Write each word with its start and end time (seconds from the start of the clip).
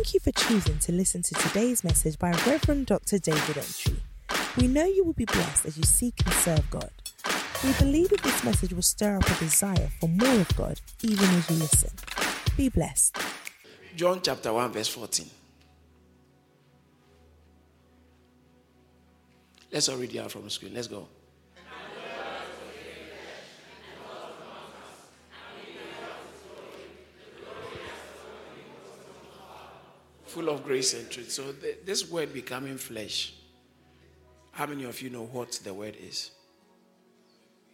Thank 0.00 0.14
you 0.14 0.20
for 0.20 0.32
choosing 0.32 0.78
to 0.78 0.92
listen 0.92 1.20
to 1.20 1.34
today's 1.34 1.84
message 1.84 2.18
by 2.18 2.30
Reverend 2.46 2.86
Dr. 2.86 3.18
David 3.18 3.58
Entry. 3.58 4.02
We 4.56 4.66
know 4.66 4.86
you 4.86 5.04
will 5.04 5.12
be 5.12 5.26
blessed 5.26 5.66
as 5.66 5.76
you 5.76 5.82
seek 5.82 6.14
and 6.24 6.32
serve 6.36 6.70
God. 6.70 6.90
We 7.62 7.74
believe 7.74 8.08
that 8.08 8.22
this 8.22 8.42
message 8.42 8.72
will 8.72 8.80
stir 8.80 9.18
up 9.18 9.30
a 9.30 9.34
desire 9.34 9.90
for 10.00 10.08
more 10.08 10.40
of 10.40 10.56
God 10.56 10.80
even 11.02 11.28
as 11.28 11.50
you 11.50 11.56
listen. 11.56 11.90
Be 12.56 12.70
blessed. 12.70 13.18
John 13.94 14.20
chapter 14.22 14.50
1, 14.54 14.72
verse 14.72 14.88
14. 14.88 15.26
Let's 19.70 19.86
all 19.90 19.98
read 19.98 20.14
it 20.14 20.18
out 20.18 20.32
from 20.32 20.44
the 20.44 20.50
screen. 20.50 20.72
Let's 20.72 20.88
go. 20.88 21.08
Full 30.30 30.48
of 30.48 30.62
grace 30.62 30.94
and 30.94 31.10
truth. 31.10 31.32
So, 31.32 31.52
th- 31.52 31.78
this 31.84 32.08
word 32.08 32.32
becoming 32.32 32.78
flesh. 32.78 33.34
How 34.52 34.66
many 34.66 34.84
of 34.84 35.02
you 35.02 35.10
know 35.10 35.24
what 35.24 35.52
the 35.64 35.74
word 35.74 35.96
is? 36.00 36.30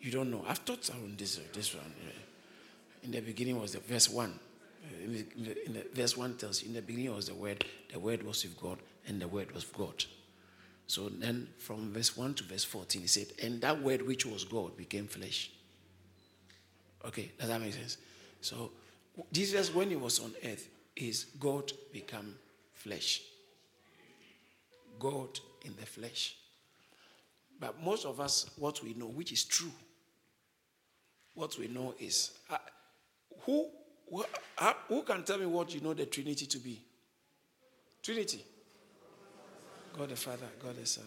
You 0.00 0.10
don't 0.10 0.30
know. 0.30 0.42
I've 0.48 0.64
taught 0.64 0.88
on 0.90 1.16
this, 1.18 1.38
this 1.52 1.74
one. 1.74 1.92
In 3.02 3.10
the 3.10 3.20
beginning 3.20 3.60
was 3.60 3.72
the 3.72 3.80
verse 3.80 4.08
1. 4.08 4.30
Uh, 4.30 5.04
in 5.04 5.12
the- 5.12 5.66
in 5.66 5.72
the- 5.74 5.86
verse 5.92 6.16
1 6.16 6.38
tells 6.38 6.62
you, 6.62 6.68
in 6.68 6.74
the 6.74 6.80
beginning 6.80 7.14
was 7.14 7.26
the 7.26 7.34
word, 7.34 7.62
the 7.92 7.98
word 7.98 8.22
was 8.22 8.42
with 8.42 8.58
God, 8.58 8.78
and 9.06 9.20
the 9.20 9.28
word 9.28 9.52
was 9.52 9.64
God. 9.64 10.04
So 10.86 11.10
then 11.10 11.52
from 11.58 11.92
verse 11.92 12.16
1 12.16 12.34
to 12.36 12.44
verse 12.44 12.64
14, 12.64 13.02
he 13.02 13.08
said, 13.08 13.32
and 13.42 13.60
that 13.60 13.82
word 13.82 14.00
which 14.00 14.24
was 14.24 14.44
God 14.44 14.78
became 14.78 15.08
flesh. 15.08 15.50
Okay, 17.04 17.32
does 17.38 17.48
that 17.48 17.60
make 17.60 17.74
sense? 17.74 17.98
So 18.40 18.72
Jesus, 19.30 19.74
when 19.74 19.90
he 19.90 19.96
was 19.96 20.20
on 20.20 20.34
earth, 20.42 20.68
is 20.94 21.26
God 21.38 21.70
become 21.92 22.38
flesh. 22.86 23.22
God 24.98 25.28
in 25.64 25.74
the 25.78 25.86
flesh. 25.86 26.36
But 27.58 27.82
most 27.82 28.06
of 28.06 28.20
us, 28.20 28.50
what 28.56 28.82
we 28.82 28.94
know, 28.94 29.06
which 29.06 29.32
is 29.32 29.44
true, 29.44 29.72
what 31.34 31.58
we 31.58 31.68
know 31.68 31.94
is 31.98 32.32
uh, 32.48 32.58
who, 33.40 33.66
who, 34.10 34.24
uh, 34.58 34.72
who 34.88 35.02
can 35.02 35.24
tell 35.24 35.38
me 35.38 35.46
what 35.46 35.74
you 35.74 35.80
know 35.80 35.94
the 35.94 36.06
Trinity 36.06 36.46
to 36.46 36.58
be? 36.58 36.80
Trinity. 38.02 38.44
God 39.96 40.10
the 40.10 40.16
Father, 40.16 40.46
God 40.62 40.76
the 40.76 40.86
Son. 40.86 41.04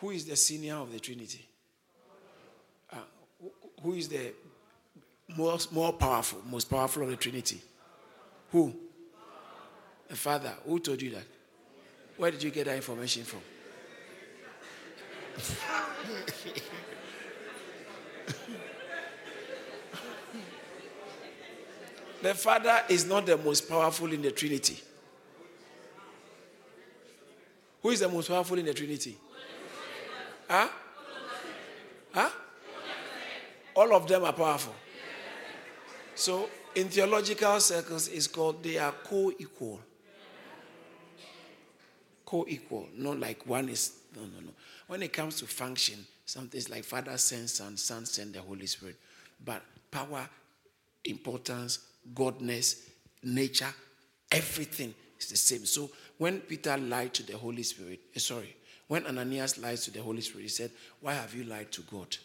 Who 0.00 0.10
is 0.10 0.24
the 0.26 0.36
senior 0.36 0.76
of 0.76 0.92
the 0.92 1.00
Trinity? 1.00 1.44
Uh, 2.92 2.96
who- 3.82 3.94
is 3.94 4.08
the 4.08 4.32
most 5.36 5.72
more 5.72 5.92
powerful, 5.92 6.40
most 6.48 6.70
powerful 6.70 7.02
of 7.02 7.10
the 7.10 7.16
Trinity? 7.16 7.60
Who? 8.52 8.91
The 10.12 10.18
Father. 10.18 10.52
Who 10.66 10.78
told 10.78 11.00
you 11.00 11.12
that? 11.12 11.24
Where 12.18 12.30
did 12.30 12.42
you 12.42 12.50
get 12.50 12.66
that 12.66 12.76
information 12.76 13.24
from? 13.24 13.40
the 22.22 22.34
Father 22.34 22.82
is 22.90 23.06
not 23.06 23.24
the 23.24 23.38
most 23.38 23.66
powerful 23.66 24.12
in 24.12 24.20
the 24.20 24.32
Trinity. 24.32 24.78
Who 27.80 27.88
is 27.88 28.00
the 28.00 28.08
most 28.10 28.28
powerful 28.28 28.58
in 28.58 28.66
the 28.66 28.74
Trinity? 28.74 29.16
Huh? 30.46 30.68
Huh? 32.12 32.28
All 33.74 33.94
of 33.94 34.06
them 34.06 34.24
are 34.24 34.34
powerful. 34.34 34.74
So, 36.14 36.50
in 36.74 36.90
theological 36.90 37.58
circles, 37.60 38.08
it's 38.08 38.26
called 38.26 38.62
they 38.62 38.76
are 38.76 38.92
co 38.92 39.32
equal. 39.38 39.80
Co 42.32 42.46
equal. 42.48 42.88
Not 42.96 43.20
like 43.20 43.46
one 43.46 43.68
is, 43.68 43.92
no, 44.16 44.22
no, 44.22 44.40
no. 44.40 44.52
When 44.86 45.02
it 45.02 45.12
comes 45.12 45.36
to 45.40 45.46
function, 45.46 45.98
something's 46.24 46.70
like 46.70 46.82
Father 46.82 47.18
sends 47.18 47.52
Son, 47.52 47.76
Son 47.76 48.06
sends 48.06 48.32
the 48.32 48.40
Holy 48.40 48.64
Spirit. 48.64 48.96
But 49.44 49.60
power, 49.90 50.26
importance, 51.04 51.80
godness, 52.14 52.88
nature, 53.22 53.74
everything 54.30 54.94
is 55.20 55.28
the 55.28 55.36
same. 55.36 55.66
So 55.66 55.90
when 56.16 56.40
Peter 56.40 56.74
lied 56.78 57.12
to 57.12 57.22
the 57.22 57.36
Holy 57.36 57.64
Spirit, 57.64 58.00
eh, 58.16 58.18
sorry, 58.18 58.56
when 58.88 59.04
Ananias 59.04 59.58
lied 59.58 59.76
to 59.82 59.90
the 59.90 60.00
Holy 60.00 60.22
Spirit, 60.22 60.44
he 60.44 60.48
said, 60.48 60.70
Why 61.02 61.12
have 61.12 61.34
you 61.34 61.44
lied 61.44 61.70
to 61.72 61.82
God? 61.82 62.16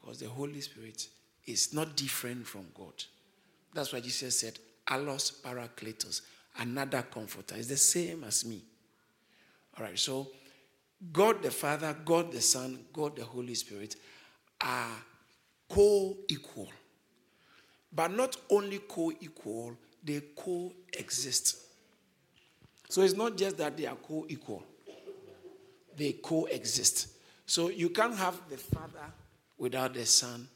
Because 0.00 0.18
the 0.18 0.28
Holy 0.28 0.60
Spirit 0.60 1.06
is 1.46 1.72
not 1.72 1.94
different 1.94 2.48
from 2.48 2.66
God. 2.76 3.04
That's 3.72 3.92
why 3.92 4.00
Jesus 4.00 4.40
said, 4.40 4.58
Allos 4.88 5.40
Parakletos, 5.40 6.22
another 6.58 7.02
comforter. 7.02 7.54
It's 7.54 7.68
the 7.68 7.76
same 7.76 8.24
as 8.24 8.44
me. 8.44 8.60
All 9.78 9.84
right, 9.84 9.98
so 9.98 10.28
God 11.12 11.42
the 11.42 11.50
Father, 11.50 11.96
God 12.04 12.30
the 12.30 12.40
Son, 12.40 12.78
God 12.92 13.16
the 13.16 13.24
Holy 13.24 13.54
Spirit 13.54 13.96
are 14.60 14.96
co 15.68 16.16
equal. 16.28 16.68
But 17.92 18.12
not 18.12 18.36
only 18.50 18.78
co 18.78 19.12
equal, 19.20 19.76
they 20.02 20.22
coexist. 20.36 21.58
So 22.88 23.02
it's 23.02 23.14
not 23.14 23.36
just 23.36 23.56
that 23.58 23.76
they 23.76 23.86
are 23.86 23.96
co 23.96 24.26
equal, 24.28 24.62
they 25.96 26.12
coexist. 26.12 27.08
So 27.46 27.70
you 27.70 27.90
can't 27.90 28.14
have 28.14 28.38
the 28.48 28.56
Father 28.56 29.06
without 29.58 29.94
the 29.94 30.06
Son, 30.06 30.46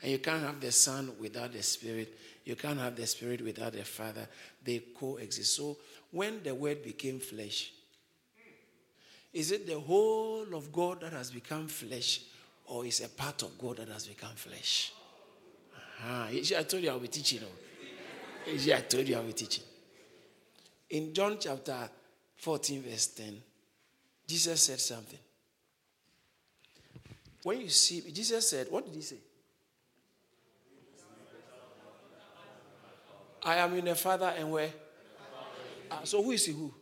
and 0.00 0.10
you 0.10 0.18
can't 0.18 0.42
have 0.42 0.60
the 0.60 0.72
Son 0.72 1.12
without 1.20 1.52
the 1.52 1.62
Spirit. 1.62 2.16
You 2.44 2.56
can't 2.56 2.78
have 2.78 2.96
the 2.96 3.06
Spirit 3.06 3.42
without 3.42 3.72
the 3.72 3.84
Father. 3.84 4.26
They 4.64 4.82
coexist. 4.98 5.54
So 5.56 5.76
when 6.10 6.42
the 6.42 6.54
Word 6.54 6.82
became 6.82 7.20
flesh, 7.20 7.72
is 9.32 9.52
it 9.52 9.66
the 9.66 9.78
whole 9.78 10.54
of 10.54 10.72
God 10.72 11.00
that 11.02 11.12
has 11.12 11.30
become 11.30 11.68
flesh, 11.68 12.22
or 12.66 12.84
is 12.84 13.00
a 13.00 13.08
part 13.08 13.42
of 13.42 13.58
God 13.58 13.76
that 13.78 13.88
has 13.88 14.06
become 14.06 14.34
flesh? 14.34 14.92
See, 16.42 16.56
I 16.56 16.62
told 16.62 16.82
you 16.82 16.90
I'll 16.90 16.98
be 16.98 17.08
teaching. 17.08 17.40
oh. 17.44 18.50
You 18.50 18.74
I 18.74 18.80
told 18.80 19.06
you 19.06 19.16
I'll 19.16 19.22
be 19.22 19.32
teaching. 19.32 19.64
In 20.90 21.12
John 21.14 21.36
chapter 21.38 21.88
14, 22.36 22.82
verse 22.82 23.06
10, 23.08 23.42
Jesus 24.26 24.62
said 24.62 24.80
something. 24.80 25.18
When 27.42 27.60
you 27.60 27.68
see, 27.68 28.02
Jesus 28.10 28.48
said, 28.50 28.66
what 28.70 28.84
did 28.86 28.94
he 28.94 29.02
say? 29.02 29.16
I 33.42 33.56
am 33.56 33.74
in 33.76 33.84
the 33.84 33.94
Father 33.94 34.32
and 34.36 34.50
where? 34.50 34.70
Ah, 35.90 36.00
so 36.04 36.22
who 36.22 36.32
is 36.32 36.44
he 36.44 36.52
who? 36.52 36.72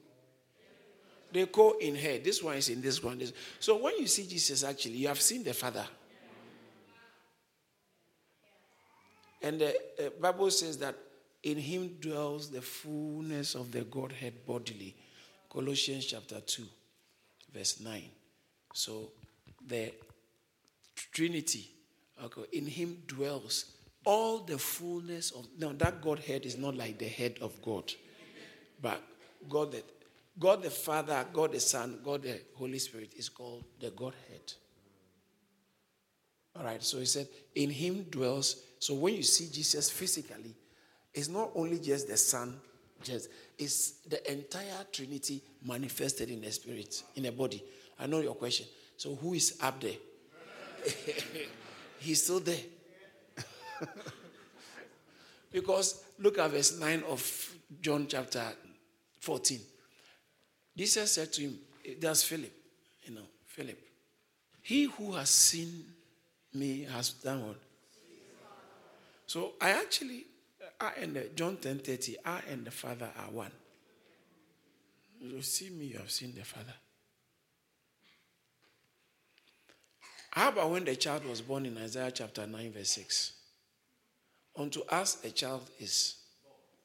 They 1.30 1.46
go 1.46 1.76
in 1.78 1.94
here. 1.94 2.18
This 2.18 2.42
one 2.42 2.56
is 2.56 2.68
in 2.68 2.80
this 2.80 3.02
one. 3.02 3.20
So 3.60 3.76
when 3.76 3.98
you 3.98 4.06
see 4.06 4.26
Jesus, 4.26 4.64
actually, 4.64 4.94
you 4.94 5.08
have 5.08 5.20
seen 5.20 5.44
the 5.44 5.52
Father. 5.52 5.86
And 9.42 9.60
the 9.60 10.12
Bible 10.20 10.50
says 10.50 10.78
that 10.78 10.96
in 11.42 11.58
him 11.58 11.96
dwells 12.00 12.50
the 12.50 12.62
fullness 12.62 13.54
of 13.54 13.70
the 13.70 13.82
Godhead 13.82 14.44
bodily. 14.46 14.96
Colossians 15.50 16.06
chapter 16.06 16.40
2, 16.40 16.64
verse 17.54 17.80
9. 17.80 18.02
So 18.74 19.12
the 19.66 19.92
Trinity, 21.12 21.70
okay, 22.24 22.42
in 22.52 22.66
him 22.66 23.02
dwells 23.06 23.66
all 24.04 24.38
the 24.38 24.58
fullness 24.58 25.30
of. 25.30 25.46
Now, 25.58 25.72
that 25.78 26.02
Godhead 26.02 26.44
is 26.44 26.56
not 26.58 26.74
like 26.76 26.98
the 26.98 27.08
head 27.08 27.36
of 27.40 27.62
God, 27.62 27.92
but 28.82 29.00
God 29.48 29.76
God 30.38 30.62
the 30.62 30.70
Father, 30.70 31.24
God 31.32 31.52
the 31.52 31.60
Son, 31.60 31.98
God 32.04 32.22
the 32.22 32.40
Holy 32.54 32.78
Spirit 32.78 33.12
is 33.16 33.28
called 33.28 33.64
the 33.80 33.90
Godhead. 33.90 34.52
All 36.56 36.64
right, 36.64 36.82
so 36.82 36.98
he 36.98 37.06
said, 37.06 37.28
in 37.54 37.70
him 37.70 38.04
dwells. 38.10 38.62
So 38.78 38.94
when 38.94 39.14
you 39.14 39.22
see 39.22 39.48
Jesus 39.52 39.90
physically, 39.90 40.54
it's 41.14 41.28
not 41.28 41.50
only 41.54 41.78
just 41.78 42.08
the 42.08 42.16
Son, 42.16 42.60
just 43.02 43.28
it's 43.56 43.92
the 44.08 44.30
entire 44.30 44.84
Trinity 44.92 45.42
manifested 45.64 46.30
in 46.30 46.40
the 46.40 46.50
spirit, 46.50 47.02
in 47.14 47.24
the 47.24 47.32
body. 47.32 47.62
I 47.98 48.06
know 48.06 48.20
your 48.20 48.34
question. 48.34 48.66
So 48.96 49.14
who 49.14 49.34
is 49.34 49.58
up 49.60 49.80
there? 49.80 49.92
He's 51.98 52.22
still 52.22 52.40
there. 52.40 52.56
because 55.52 56.04
look 56.18 56.38
at 56.38 56.50
verse 56.50 56.78
9 56.78 57.04
of 57.08 57.56
John 57.80 58.06
chapter 58.08 58.44
14. 59.20 59.60
Jesus 60.78 61.10
said 61.10 61.32
to 61.32 61.42
him, 61.42 61.58
eh, 61.84 61.94
That's 62.00 62.22
Philip, 62.22 62.52
you 63.02 63.14
know, 63.16 63.26
Philip. 63.46 63.78
He 64.62 64.84
who 64.84 65.12
has 65.14 65.28
seen 65.28 65.84
me 66.54 66.84
has 66.84 67.10
done 67.10 67.48
what? 67.48 67.56
So 69.26 69.54
I 69.60 69.70
actually, 69.70 70.24
uh, 70.80 70.84
I 70.84 71.02
and 71.02 71.16
the, 71.16 71.30
John 71.34 71.56
10 71.56 71.80
30, 71.80 72.16
I 72.24 72.40
and 72.48 72.64
the 72.64 72.70
Father 72.70 73.10
are 73.18 73.30
one. 73.30 73.50
You 75.20 75.42
see 75.42 75.70
me, 75.70 75.86
you 75.86 75.98
have 75.98 76.12
seen 76.12 76.32
the 76.32 76.44
Father. 76.44 76.74
How 80.30 80.50
about 80.50 80.70
when 80.70 80.84
the 80.84 80.94
child 80.94 81.24
was 81.24 81.40
born 81.40 81.66
in 81.66 81.76
Isaiah 81.76 82.12
chapter 82.12 82.46
9, 82.46 82.72
verse 82.72 82.90
6? 82.90 83.32
Unto 84.56 84.82
us 84.82 85.24
a 85.24 85.30
child 85.30 85.68
is 85.80 86.18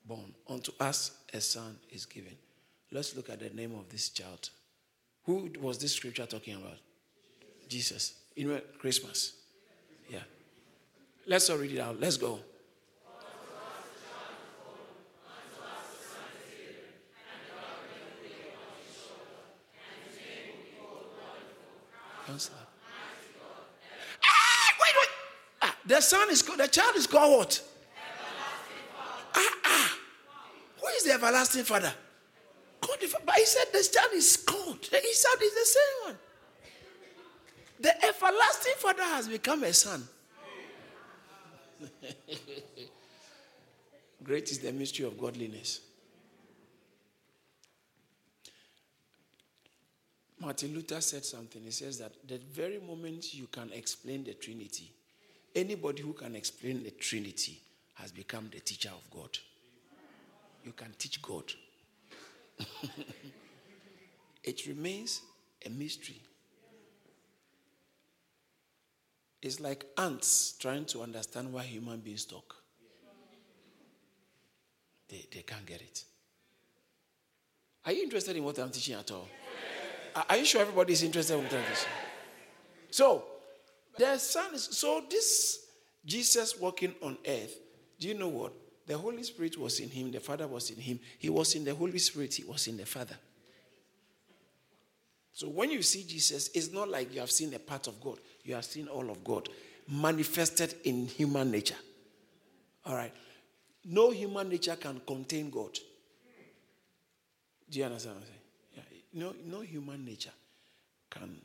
born. 0.03 0.33
Unto 0.49 0.71
us 0.79 1.11
a 1.31 1.39
son 1.39 1.77
is 1.91 2.05
given. 2.07 2.35
Let's 2.93 3.15
look 3.15 3.31
at 3.31 3.39
the 3.39 3.49
name 3.49 3.73
of 3.73 3.89
this 3.89 4.09
child. 4.09 4.51
Who 5.25 5.51
was 5.59 5.79
this 5.79 5.93
scripture 5.93 6.27
talking 6.27 6.53
about? 6.53 6.77
Jesus. 7.67 8.13
You 8.35 8.49
know, 8.49 8.61
Christmas. 8.77 9.33
Yeah. 10.07 10.19
Let's 11.25 11.49
all 11.49 11.57
read 11.57 11.71
it 11.71 11.79
out. 11.79 11.99
Let's 11.99 12.17
go. 12.17 12.39
Ah, 24.23 24.73
wait, 24.79 24.93
wait. 24.97 25.09
Ah, 25.61 25.75
the 25.85 25.99
son 25.99 26.29
is 26.29 26.41
called, 26.41 26.59
the 26.59 26.67
child 26.67 26.95
is 26.95 27.07
called 27.07 27.37
what? 27.37 27.63
Ah, 29.35 29.49
ah. 29.65 29.97
Who 30.79 30.87
is 30.89 31.03
the 31.05 31.13
everlasting 31.13 31.63
father? 31.63 31.93
God. 33.33 33.39
But 33.39 33.39
he 33.39 33.45
said 33.45 33.65
the 33.71 33.89
child 33.91 34.13
is 34.13 34.37
called. 34.37 34.81
The 34.83 34.89
child 34.89 35.41
is 35.41 35.53
the 35.53 35.65
same 35.65 36.05
one. 36.05 36.17
The 37.79 38.05
everlasting 38.05 38.73
father 38.77 39.03
has 39.03 39.27
become 39.27 39.63
a 39.63 39.73
son. 39.73 40.07
Great 44.23 44.51
is 44.51 44.59
the 44.59 44.71
mystery 44.71 45.05
of 45.05 45.17
godliness. 45.17 45.81
Martin 50.39 50.73
Luther 50.73 51.01
said 51.01 51.25
something. 51.25 51.61
He 51.63 51.71
says 51.71 51.97
that 51.99 52.11
the 52.27 52.37
very 52.37 52.79
moment 52.79 53.33
you 53.33 53.47
can 53.47 53.71
explain 53.73 54.23
the 54.23 54.33
Trinity, 54.33 54.91
anybody 55.55 56.03
who 56.03 56.13
can 56.13 56.35
explain 56.35 56.83
the 56.83 56.91
Trinity 56.91 57.61
has 57.95 58.11
become 58.11 58.49
the 58.51 58.59
teacher 58.59 58.89
of 58.89 59.09
God. 59.09 59.37
You 60.65 60.73
can 60.73 60.93
teach 60.97 61.21
God. 61.21 61.51
it 64.43 64.67
remains 64.67 65.21
a 65.65 65.69
mystery. 65.69 66.21
It's 69.41 69.59
like 69.59 69.85
ants 69.97 70.55
trying 70.59 70.85
to 70.85 71.01
understand 71.01 71.51
why 71.51 71.63
human 71.63 71.99
beings 71.99 72.25
talk. 72.25 72.55
They, 75.09 75.27
they 75.31 75.41
can't 75.41 75.65
get 75.65 75.81
it. 75.81 76.05
Are 77.85 77.91
you 77.91 78.03
interested 78.03 78.37
in 78.37 78.43
what 78.43 78.57
I'm 78.57 78.69
teaching 78.69 78.95
at 78.95 79.11
all? 79.11 79.27
Are 80.29 80.37
you 80.37 80.45
sure 80.45 80.61
everybody 80.61 80.93
is 80.93 81.03
interested 81.03 81.37
in 81.37 81.45
television? 81.45 81.89
So, 82.89 83.25
the 83.97 84.17
son 84.17 84.55
is 84.55 84.69
so 84.71 85.03
this 85.09 85.65
Jesus 86.05 86.59
walking 86.59 86.95
on 87.01 87.17
earth. 87.27 87.57
Do 87.99 88.07
you 88.07 88.13
know 88.13 88.29
what? 88.29 88.53
The 88.85 88.97
Holy 88.97 89.23
Spirit 89.23 89.57
was 89.57 89.79
in 89.79 89.89
him, 89.89 90.11
the 90.11 90.19
Father 90.19 90.47
was 90.47 90.69
in 90.69 90.77
him. 90.77 90.99
He 91.17 91.29
was 91.29 91.55
in 91.55 91.63
the 91.63 91.73
Holy 91.73 91.99
Spirit, 91.99 92.33
he 92.33 92.43
was 92.43 92.67
in 92.67 92.77
the 92.77 92.85
Father. 92.85 93.15
So 95.31 95.49
when 95.49 95.71
you 95.71 95.81
see 95.81 96.03
Jesus, 96.03 96.49
it's 96.53 96.71
not 96.71 96.89
like 96.89 97.13
you 97.13 97.19
have 97.19 97.31
seen 97.31 97.53
a 97.53 97.59
part 97.59 97.87
of 97.87 97.99
God, 98.01 98.19
you 98.43 98.53
have 98.55 98.65
seen 98.65 98.87
all 98.87 99.09
of 99.09 99.23
God 99.23 99.49
manifested 99.87 100.75
in 100.83 101.07
human 101.07 101.49
nature. 101.51 101.75
All 102.85 102.95
right. 102.95 103.13
No 103.85 104.11
human 104.11 104.49
nature 104.49 104.75
can 104.75 105.01
contain 105.05 105.49
God. 105.49 105.77
Do 107.69 107.79
you 107.79 107.85
understand 107.85 108.15
what 108.15 108.23
I'm 108.23 108.27
saying? 108.27 109.03
No, 109.13 109.33
no 109.45 109.61
human 109.61 110.05
nature 110.05 110.31
can 111.09 111.37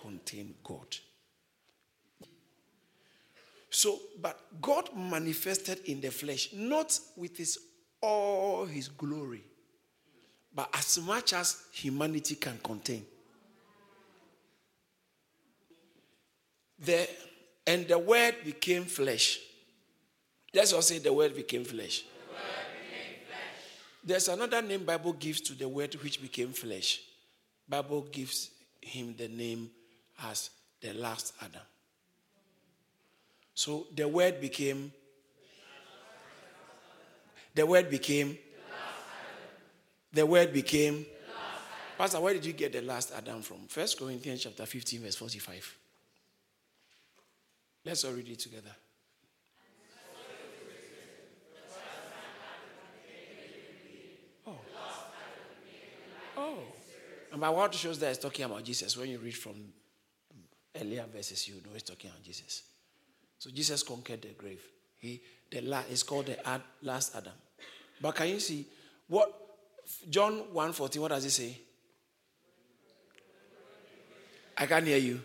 contain 0.00 0.54
God. 0.62 0.96
So, 3.76 4.00
but 4.22 4.40
God 4.62 4.88
manifested 4.96 5.80
in 5.84 6.00
the 6.00 6.10
flesh, 6.10 6.48
not 6.54 6.98
with 7.14 7.36
his 7.36 7.58
all 8.00 8.64
his 8.64 8.88
glory, 8.88 9.42
but 10.54 10.70
as 10.72 10.98
much 10.98 11.34
as 11.34 11.64
humanity 11.72 12.36
can 12.36 12.58
contain. 12.64 13.04
The 16.78 17.06
and 17.66 17.86
the 17.86 17.98
word 17.98 18.36
became 18.46 18.84
flesh. 18.84 19.40
Let's 20.54 20.72
all 20.72 20.80
say 20.80 20.96
the 20.96 21.12
word 21.12 21.36
became 21.36 21.66
flesh. 21.66 22.02
There's 24.02 24.28
another 24.28 24.62
name 24.62 24.86
Bible 24.86 25.12
gives 25.12 25.42
to 25.42 25.52
the 25.52 25.68
word 25.68 25.92
which 25.96 26.22
became 26.22 26.54
flesh. 26.54 27.02
Bible 27.68 28.06
gives 28.10 28.52
him 28.80 29.14
the 29.18 29.28
name 29.28 29.68
as 30.22 30.48
the 30.80 30.94
last 30.94 31.34
Adam. 31.42 31.60
So 33.56 33.86
the 33.94 34.06
word 34.06 34.38
became 34.38 34.92
the 37.54 37.64
word 37.64 37.88
became 37.88 38.36
the 40.12 40.26
word 40.26 40.52
became 40.52 41.06
Pastor, 41.96 42.20
where 42.20 42.34
did 42.34 42.44
you 42.44 42.52
get 42.52 42.74
the 42.74 42.82
last 42.82 43.10
Adam 43.16 43.40
from? 43.40 43.66
First 43.68 43.98
Corinthians 43.98 44.42
chapter 44.42 44.66
15, 44.66 45.00
verse 45.00 45.16
45. 45.16 45.78
Let's 47.86 48.04
all 48.04 48.12
read 48.12 48.28
it 48.28 48.38
together. 48.38 48.76
Oh. 54.46 54.58
Oh. 56.36 56.58
And 57.32 57.40
by 57.40 57.48
what 57.48 57.72
shows 57.72 57.98
that 58.00 58.10
it's 58.10 58.18
talking 58.18 58.44
about 58.44 58.62
Jesus. 58.64 58.94
When 58.98 59.08
you 59.08 59.18
read 59.18 59.34
from 59.34 59.54
earlier 60.78 61.06
verses, 61.10 61.48
you 61.48 61.54
know 61.54 61.70
it's 61.74 61.84
talking 61.84 62.10
about 62.10 62.22
Jesus. 62.22 62.62
So 63.46 63.52
Jesus 63.52 63.84
conquered 63.84 64.22
the 64.22 64.30
grave. 64.36 64.60
He 64.98 65.20
the 65.52 65.60
last 65.60 65.88
is 65.88 66.02
called 66.02 66.26
the 66.26 66.48
ad, 66.48 66.62
last 66.82 67.14
Adam. 67.14 67.32
But 68.02 68.16
can 68.16 68.28
you 68.28 68.40
see 68.40 68.66
what 69.06 69.32
John 70.10 70.52
1:14, 70.52 70.98
what 70.98 71.08
does 71.08 71.24
it 71.24 71.30
say? 71.30 71.56
I 74.58 74.66
can't 74.66 74.84
hear 74.84 74.96
you. 74.96 75.22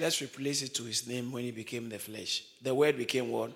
Let's 0.00 0.20
replace 0.22 0.62
it 0.62 0.74
to 0.74 0.82
his 0.82 1.06
name 1.06 1.30
when 1.30 1.44
he 1.44 1.52
became 1.52 1.88
the 1.88 2.00
flesh. 2.00 2.42
The 2.60 2.74
word 2.74 2.96
became 2.96 3.30
what? 3.30 3.52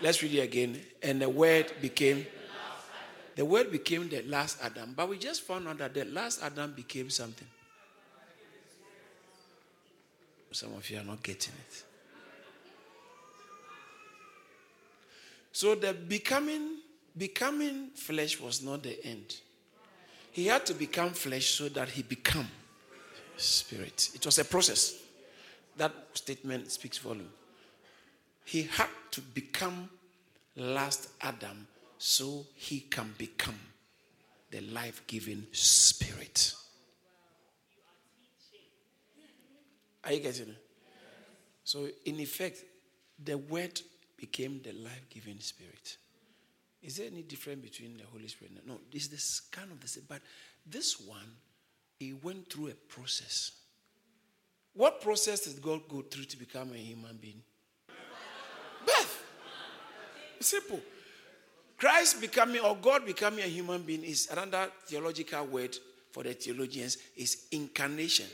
Let's 0.00 0.22
read 0.22 0.34
it 0.34 0.40
again. 0.40 0.80
And 1.02 1.20
the 1.20 1.28
word 1.28 1.72
became 1.80 2.24
the 3.34 3.44
word 3.44 3.72
became 3.72 4.08
the 4.08 4.22
last 4.22 4.58
Adam, 4.62 4.94
but 4.96 5.08
we 5.08 5.18
just 5.18 5.42
found 5.42 5.66
out 5.66 5.78
that 5.78 5.94
the 5.94 6.04
last 6.04 6.44
Adam 6.44 6.74
became 6.74 7.10
something. 7.10 7.48
Some 10.52 10.74
of 10.74 10.88
you 10.88 10.98
are 10.98 11.04
not 11.04 11.24
getting 11.24 11.54
it. 11.54 11.87
So 15.52 15.74
the 15.74 15.92
becoming 15.92 16.78
becoming 17.16 17.90
flesh 17.94 18.40
was 18.40 18.62
not 18.62 18.82
the 18.82 19.04
end. 19.04 19.36
He 20.30 20.46
had 20.46 20.64
to 20.66 20.74
become 20.74 21.10
flesh 21.10 21.46
so 21.46 21.68
that 21.70 21.88
he 21.88 22.02
become 22.02 22.48
spirit. 23.36 24.10
It 24.14 24.24
was 24.24 24.38
a 24.38 24.44
process. 24.44 25.02
That 25.76 25.92
statement 26.14 26.70
speaks 26.70 26.98
volume. 26.98 27.30
He 28.44 28.62
had 28.62 28.88
to 29.12 29.20
become 29.20 29.88
last 30.56 31.08
Adam 31.20 31.66
so 31.98 32.46
he 32.54 32.80
can 32.80 33.14
become 33.18 33.58
the 34.50 34.60
life 34.60 35.02
giving 35.06 35.46
spirit. 35.52 36.54
Are 40.04 40.12
you 40.12 40.20
getting 40.20 40.48
it? 40.48 40.64
So, 41.64 41.88
in 42.06 42.18
effect, 42.20 42.64
the 43.22 43.36
word 43.36 43.80
became 44.18 44.60
the 44.62 44.72
life 44.72 45.06
giving 45.08 45.38
spirit. 45.40 45.96
Is 46.82 46.96
there 46.96 47.06
any 47.06 47.22
difference 47.22 47.62
between 47.62 47.96
the 47.96 48.04
Holy 48.12 48.28
Spirit? 48.28 48.52
No, 48.66 48.78
this 48.92 49.10
is 49.12 49.42
kind 49.50 49.70
of 49.70 49.80
the 49.80 49.88
same. 49.88 50.04
But 50.08 50.20
this 50.66 51.00
one, 51.00 51.36
he 51.98 52.12
went 52.12 52.52
through 52.52 52.68
a 52.68 52.74
process. 52.74 53.52
What 54.74 55.00
process 55.00 55.40
did 55.40 55.60
God 55.62 55.80
go 55.88 56.02
through 56.02 56.24
to 56.24 56.36
become 56.36 56.72
a 56.72 56.76
human 56.76 57.16
being? 57.16 57.42
Birth. 58.86 59.24
Simple. 60.40 60.80
Christ 61.76 62.20
becoming 62.20 62.60
or 62.60 62.76
God 62.76 63.04
becoming 63.04 63.40
a 63.40 63.48
human 63.48 63.82
being 63.82 64.04
is 64.04 64.28
another 64.30 64.70
theological 64.86 65.46
word 65.46 65.76
for 66.12 66.22
the 66.22 66.32
theologians 66.32 66.98
is 67.16 67.46
incarnation. 67.52 68.26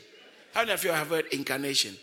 How 0.53 0.61
many 0.61 0.73
of 0.73 0.83
you 0.83 0.91
have 0.91 1.09
heard 1.09 1.25
incarnation? 1.31 1.95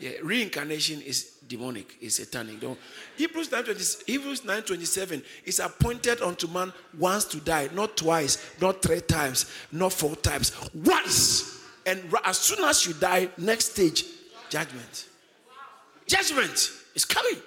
Yeah, 0.00 0.12
reincarnation 0.22 1.00
is 1.02 1.34
demonic, 1.48 1.96
is 2.00 2.16
satanic. 2.16 2.60
Don't. 2.60 2.78
Hebrews 3.16 3.50
9 3.50 3.64
Hebrews 4.06 4.40
9:27 4.42 5.22
is 5.44 5.60
appointed 5.60 6.20
unto 6.20 6.46
man 6.48 6.72
once 6.98 7.24
to 7.26 7.38
die, 7.38 7.68
not 7.72 7.96
twice, 7.96 8.38
not 8.60 8.82
three 8.82 9.00
times, 9.00 9.46
not 9.70 9.92
four 9.92 10.16
times, 10.16 10.52
once. 10.74 11.60
And 11.86 12.02
as 12.24 12.38
soon 12.38 12.64
as 12.64 12.86
you 12.86 12.94
die, 12.94 13.28
next 13.36 13.72
stage, 13.72 14.04
judgment. 14.48 15.08
Judgment 16.06 16.70
is 16.94 17.04
coming. 17.04 17.40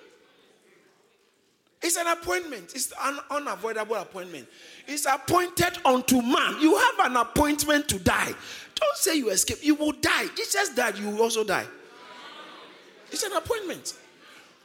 It's 1.82 1.98
an 1.98 2.08
appointment. 2.08 2.74
It's 2.76 2.92
an 3.02 3.20
unavoidable 3.30 3.96
appointment. 3.96 4.48
It's 4.88 5.06
appointed 5.06 5.78
unto 5.86 6.22
man. 6.22 6.60
You 6.60 6.76
have 6.76 7.12
an 7.12 7.18
appointment 7.18 7.88
to 7.90 8.00
die. 8.00 8.34
Don't 8.76 8.98
say 8.98 9.16
you 9.16 9.30
escape. 9.30 9.60
You 9.62 9.76
will 9.76 9.92
die. 9.94 10.28
Jesus 10.36 10.70
died. 10.70 10.98
You 10.98 11.10
will 11.10 11.22
also 11.22 11.44
die. 11.44 11.66
It's 13.12 13.24
an 13.24 13.34
appointment. 13.34 13.94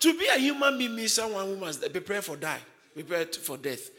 To 0.00 0.18
be 0.18 0.26
a 0.26 0.38
human 0.38 0.78
being 0.78 0.94
means 0.96 1.12
someone 1.12 1.46
who 1.46 1.56
must 1.56 1.80
prepare 1.92 2.22
for 2.22 2.36
die. 2.36 2.60
prepared 2.94 3.34
for 3.34 3.56
death. 3.56 3.90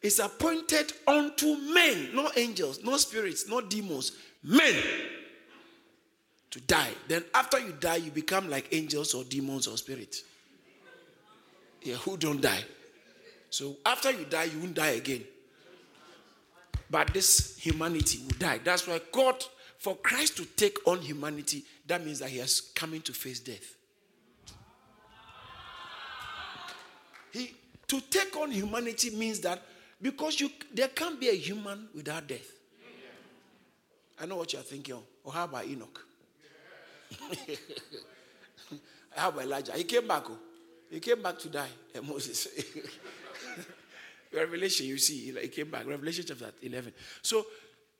It's 0.00 0.18
appointed 0.18 0.92
unto 1.06 1.56
men, 1.56 2.14
not 2.14 2.38
angels, 2.38 2.84
not 2.84 3.00
spirits, 3.00 3.48
not 3.48 3.68
demons, 3.68 4.12
men 4.42 4.74
to 6.50 6.60
die. 6.60 6.90
Then 7.08 7.24
after 7.34 7.58
you 7.58 7.72
die, 7.72 7.96
you 7.96 8.10
become 8.10 8.48
like 8.48 8.68
angels 8.72 9.14
or 9.14 9.24
demons 9.24 9.66
or 9.66 9.76
spirits. 9.76 10.22
Yeah, 11.82 11.96
who 11.96 12.16
don't 12.16 12.40
die. 12.40 12.64
So 13.50 13.76
after 13.84 14.10
you 14.12 14.24
die, 14.24 14.44
you 14.44 14.58
won't 14.60 14.74
die 14.74 14.90
again. 14.90 15.24
But 16.90 17.12
this 17.12 17.58
humanity 17.58 18.20
will 18.22 18.38
die. 18.38 18.60
That's 18.62 18.86
why 18.86 19.00
God, 19.12 19.44
for 19.78 19.96
Christ 19.96 20.36
to 20.36 20.44
take 20.44 20.76
on 20.86 21.00
humanity, 21.00 21.64
that 21.86 22.04
means 22.04 22.18
that 22.18 22.28
he 22.28 22.38
has 22.38 22.60
coming 22.60 23.00
to 23.02 23.12
face 23.12 23.40
death. 23.40 23.74
He 27.32 27.54
to 27.86 28.00
take 28.02 28.36
on 28.36 28.50
humanity 28.50 29.10
means 29.10 29.40
that 29.40 29.62
because 30.02 30.40
you 30.40 30.50
there 30.74 30.88
can't 30.88 31.18
be 31.18 31.28
a 31.28 31.34
human 31.34 31.88
without 31.94 32.26
death. 32.26 32.52
I 34.20 34.26
know 34.26 34.36
what 34.36 34.52
you're 34.52 34.62
thinking. 34.62 34.96
Or 34.96 35.02
oh, 35.26 35.30
how 35.30 35.44
about 35.44 35.66
Enoch? 35.66 36.04
how 39.16 39.28
about 39.28 39.44
Elijah? 39.44 39.72
He 39.72 39.84
came 39.84 40.08
back. 40.08 40.24
Oh. 40.28 40.36
He 40.90 40.98
came 41.00 41.22
back 41.22 41.38
to 41.38 41.48
die. 41.48 41.68
Eh, 41.94 42.00
Moses. 42.00 42.48
Revelation, 44.32 44.86
you 44.86 44.98
see, 44.98 45.32
he 45.40 45.48
came 45.48 45.70
back. 45.70 45.86
Revelation 45.86 46.24
chapter 46.26 46.50
11. 46.62 46.92
So 47.22 47.46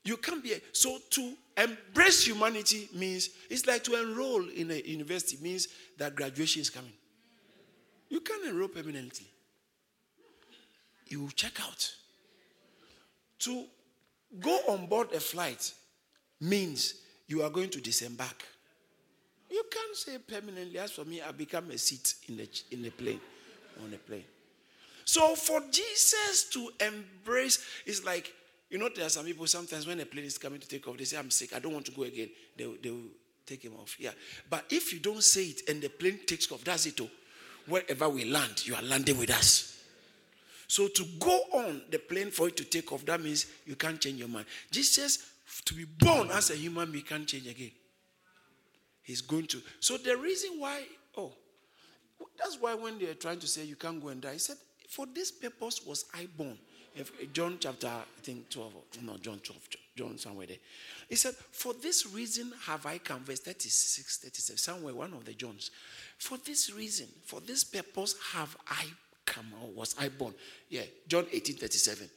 you 0.04 0.16
can't 0.16 0.42
be. 0.42 0.54
A, 0.54 0.60
so 0.72 0.98
to 1.10 1.34
embrace 1.58 2.24
humanity 2.24 2.88
means 2.94 3.30
it's 3.50 3.66
like 3.66 3.84
to 3.84 4.00
enroll 4.00 4.48
in 4.48 4.70
a 4.70 4.80
university 4.80 5.42
means 5.42 5.68
that 5.98 6.14
graduation 6.14 6.62
is 6.62 6.70
coming. 6.70 6.92
You 8.08 8.20
can't 8.20 8.44
enroll 8.46 8.68
permanently. 8.68 9.26
You 11.08 11.28
check 11.34 11.60
out. 11.60 11.92
To 13.40 13.64
go 14.40 14.58
on 14.68 14.86
board 14.86 15.12
a 15.12 15.20
flight 15.20 15.72
means 16.40 16.94
you 17.26 17.42
are 17.42 17.50
going 17.50 17.70
to 17.70 17.80
disembark. 17.80 18.44
You 19.50 19.64
can't 19.70 19.96
say 19.96 20.18
permanently. 20.18 20.78
As 20.78 20.92
for 20.92 21.04
me, 21.04 21.22
I 21.22 21.32
become 21.32 21.70
a 21.70 21.78
seat 21.78 22.14
in 22.28 22.36
the 22.36 22.48
in 22.70 22.82
the 22.82 22.90
plane, 22.90 23.20
on 23.82 23.90
the 23.90 23.98
plane. 23.98 24.24
So 25.04 25.34
for 25.34 25.62
Jesus 25.70 26.50
to 26.50 26.70
embrace, 26.80 27.64
is 27.86 28.04
like 28.04 28.30
you 28.70 28.78
know 28.78 28.88
there 28.94 29.06
are 29.06 29.10
some 29.10 29.24
people 29.24 29.46
sometimes 29.46 29.86
when 29.86 30.00
a 30.00 30.06
plane 30.06 30.24
is 30.24 30.38
coming 30.38 30.60
to 30.60 30.68
take 30.68 30.86
off, 30.86 30.96
they 30.96 31.04
say 31.04 31.16
I'm 31.16 31.30
sick, 31.30 31.54
I 31.54 31.58
don't 31.58 31.72
want 31.72 31.86
to 31.86 31.92
go 31.92 32.02
again. 32.02 32.30
They 32.56 32.64
they 32.82 32.90
will 32.90 33.10
take 33.46 33.62
him 33.62 33.74
off. 33.80 33.96
Yeah, 33.98 34.10
but 34.48 34.64
if 34.70 34.92
you 34.92 35.00
don't 35.00 35.22
say 35.22 35.44
it 35.44 35.68
and 35.68 35.80
the 35.80 35.88
plane 35.88 36.20
takes 36.26 36.50
off, 36.52 36.64
that's 36.64 36.86
it. 36.86 37.00
Oh. 37.00 37.08
Wherever 37.66 38.08
we 38.08 38.24
land, 38.24 38.66
you 38.66 38.74
are 38.74 38.82
landing 38.82 39.18
with 39.18 39.30
us. 39.30 39.82
So 40.68 40.88
to 40.88 41.04
go 41.18 41.40
on 41.52 41.82
the 41.90 41.98
plane 41.98 42.30
for 42.30 42.48
it 42.48 42.56
to 42.58 42.64
take 42.64 42.92
off, 42.92 43.04
that 43.06 43.22
means 43.22 43.46
you 43.66 43.74
can't 43.74 44.00
change 44.00 44.18
your 44.18 44.28
mind. 44.28 44.46
Jesus 44.70 45.32
to 45.64 45.74
be 45.74 45.84
born 45.84 46.30
as 46.30 46.50
a 46.50 46.56
human 46.56 46.90
being 46.92 47.04
can't 47.04 47.26
change 47.26 47.46
again. 47.46 47.70
He's 49.02 49.22
going 49.22 49.46
to. 49.46 49.62
So 49.80 49.96
the 49.96 50.16
reason 50.16 50.60
why, 50.60 50.82
oh, 51.16 51.32
that's 52.38 52.60
why 52.60 52.74
when 52.74 52.98
they're 52.98 53.14
trying 53.14 53.38
to 53.40 53.46
say 53.46 53.64
you 53.64 53.76
can't 53.76 54.02
go 54.02 54.08
and 54.08 54.20
die, 54.20 54.34
he 54.34 54.38
said, 54.38 54.56
For 54.88 55.06
this 55.06 55.32
purpose 55.32 55.80
was 55.86 56.04
I 56.14 56.28
born. 56.36 56.58
If, 56.98 57.32
John 57.32 57.56
chapter, 57.60 57.86
I 57.86 58.02
think 58.22 58.50
12, 58.50 58.72
no, 59.02 59.16
John 59.18 59.38
12, 59.38 59.62
John 59.96 60.18
somewhere 60.18 60.46
there. 60.46 60.56
He 61.08 61.16
said, 61.16 61.34
For 61.34 61.72
this 61.74 62.06
reason 62.06 62.52
have 62.66 62.86
I 62.86 62.98
come, 62.98 63.20
verse 63.20 63.40
36, 63.40 64.18
37, 64.18 64.58
somewhere, 64.58 64.94
one 64.94 65.12
of 65.12 65.24
the 65.24 65.32
Johns. 65.32 65.70
For 66.18 66.38
this 66.38 66.72
reason, 66.72 67.06
for 67.24 67.40
this 67.40 67.64
purpose 67.64 68.16
have 68.32 68.56
I 68.68 68.84
come, 69.24 69.46
or 69.62 69.68
was 69.68 69.94
I 69.98 70.08
born? 70.08 70.34
Yeah, 70.68 70.82
John 71.06 71.26
18, 71.32 71.56
37. 71.56 72.08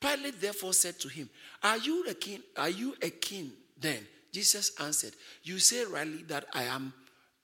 Pilate 0.00 0.40
therefore 0.40 0.72
said 0.72 0.98
to 1.00 1.08
him, 1.08 1.28
Are 1.62 1.78
you 1.78 2.04
a 2.08 2.14
king? 2.14 2.40
Are 2.56 2.70
you 2.70 2.96
a 3.02 3.10
king 3.10 3.52
then? 3.78 4.06
Jesus 4.32 4.72
answered, 4.80 5.12
You 5.44 5.58
say 5.58 5.84
rightly 5.84 6.22
that 6.24 6.46
I 6.54 6.64
am 6.64 6.92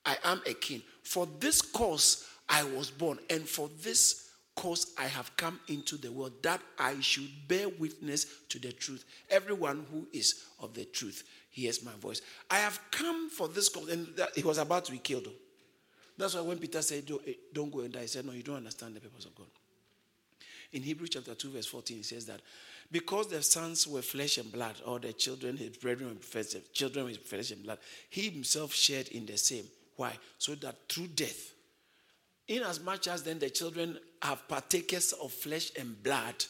I 0.05 0.17
am 0.23 0.41
a 0.47 0.53
king. 0.53 0.81
For 1.03 1.27
this 1.39 1.61
cause 1.61 2.27
I 2.47 2.63
was 2.63 2.89
born, 2.89 3.19
and 3.29 3.47
for 3.47 3.69
this 3.81 4.28
cause 4.59 4.93
I 4.97 5.05
have 5.05 5.35
come 5.37 5.57
into 5.69 5.95
the 5.95 6.11
world, 6.11 6.33
that 6.43 6.59
I 6.77 6.99
should 6.99 7.29
bear 7.47 7.69
witness 7.69 8.25
to 8.49 8.59
the 8.59 8.73
truth. 8.73 9.05
Everyone 9.29 9.85
who 9.89 10.05
is 10.11 10.43
of 10.59 10.73
the 10.73 10.83
truth 10.83 11.23
hears 11.49 11.81
my 11.81 11.93
voice. 11.93 12.21
I 12.51 12.57
have 12.57 12.77
come 12.91 13.29
for 13.29 13.47
this 13.47 13.69
cause, 13.69 13.87
and 13.87 14.07
that, 14.17 14.35
he 14.35 14.43
was 14.43 14.57
about 14.57 14.83
to 14.85 14.91
be 14.91 14.97
killed. 14.97 15.29
That's 16.17 16.35
why 16.35 16.41
when 16.41 16.57
Peter 16.57 16.81
said, 16.81 17.09
eh, 17.25 17.33
Don't 17.53 17.71
go 17.71 17.79
and 17.79 17.93
die, 17.93 18.01
he 18.01 18.07
said, 18.07 18.25
No, 18.25 18.33
you 18.33 18.43
don't 18.43 18.57
understand 18.57 18.95
the 18.95 18.99
purpose 18.99 19.23
of 19.23 19.33
God. 19.33 19.47
In 20.73 20.83
Hebrews 20.83 21.11
chapter 21.11 21.35
2, 21.35 21.51
verse 21.51 21.65
14, 21.65 21.97
he 21.97 22.03
says 22.03 22.25
that 22.25 22.41
because 22.91 23.27
the 23.27 23.41
sons 23.41 23.87
were 23.87 24.01
flesh 24.01 24.37
and 24.39 24.51
blood, 24.51 24.75
or 24.85 24.99
the 24.99 25.13
children, 25.13 25.55
his 25.55 25.77
brethren 25.77 26.09
were 26.09 26.43
children 26.73 27.05
with 27.05 27.19
flesh 27.19 27.51
and 27.51 27.63
blood, 27.63 27.77
he 28.09 28.29
himself 28.29 28.73
shared 28.73 29.07
in 29.07 29.25
the 29.25 29.37
same. 29.37 29.65
Why? 29.95 30.11
So 30.37 30.55
that 30.55 30.75
through 30.89 31.07
death, 31.07 31.53
inasmuch 32.49 33.07
as 33.07 33.23
then 33.23 33.39
the 33.39 33.49
children 33.49 33.97
have 34.21 34.47
partakers 34.47 35.13
of 35.13 35.31
flesh 35.31 35.71
and 35.77 36.01
blood, 36.03 36.45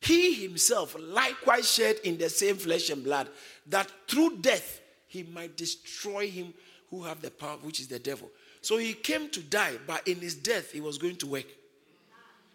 he 0.00 0.34
himself 0.34 0.96
likewise 0.98 1.70
shared 1.70 1.98
in 2.04 2.16
the 2.16 2.28
same 2.28 2.56
flesh 2.56 2.90
and 2.90 3.04
blood, 3.04 3.28
that 3.66 3.90
through 4.08 4.38
death 4.38 4.80
he 5.06 5.22
might 5.24 5.56
destroy 5.56 6.28
him 6.28 6.54
who 6.88 7.02
have 7.02 7.20
the 7.20 7.30
power, 7.30 7.58
which 7.62 7.80
is 7.80 7.88
the 7.88 7.98
devil. 7.98 8.30
So 8.62 8.78
he 8.78 8.94
came 8.94 9.28
to 9.30 9.40
die, 9.40 9.74
but 9.86 10.06
in 10.08 10.16
his 10.16 10.34
death 10.34 10.72
he 10.72 10.80
was 10.80 10.98
going 10.98 11.16
to 11.16 11.26
work. 11.26 11.46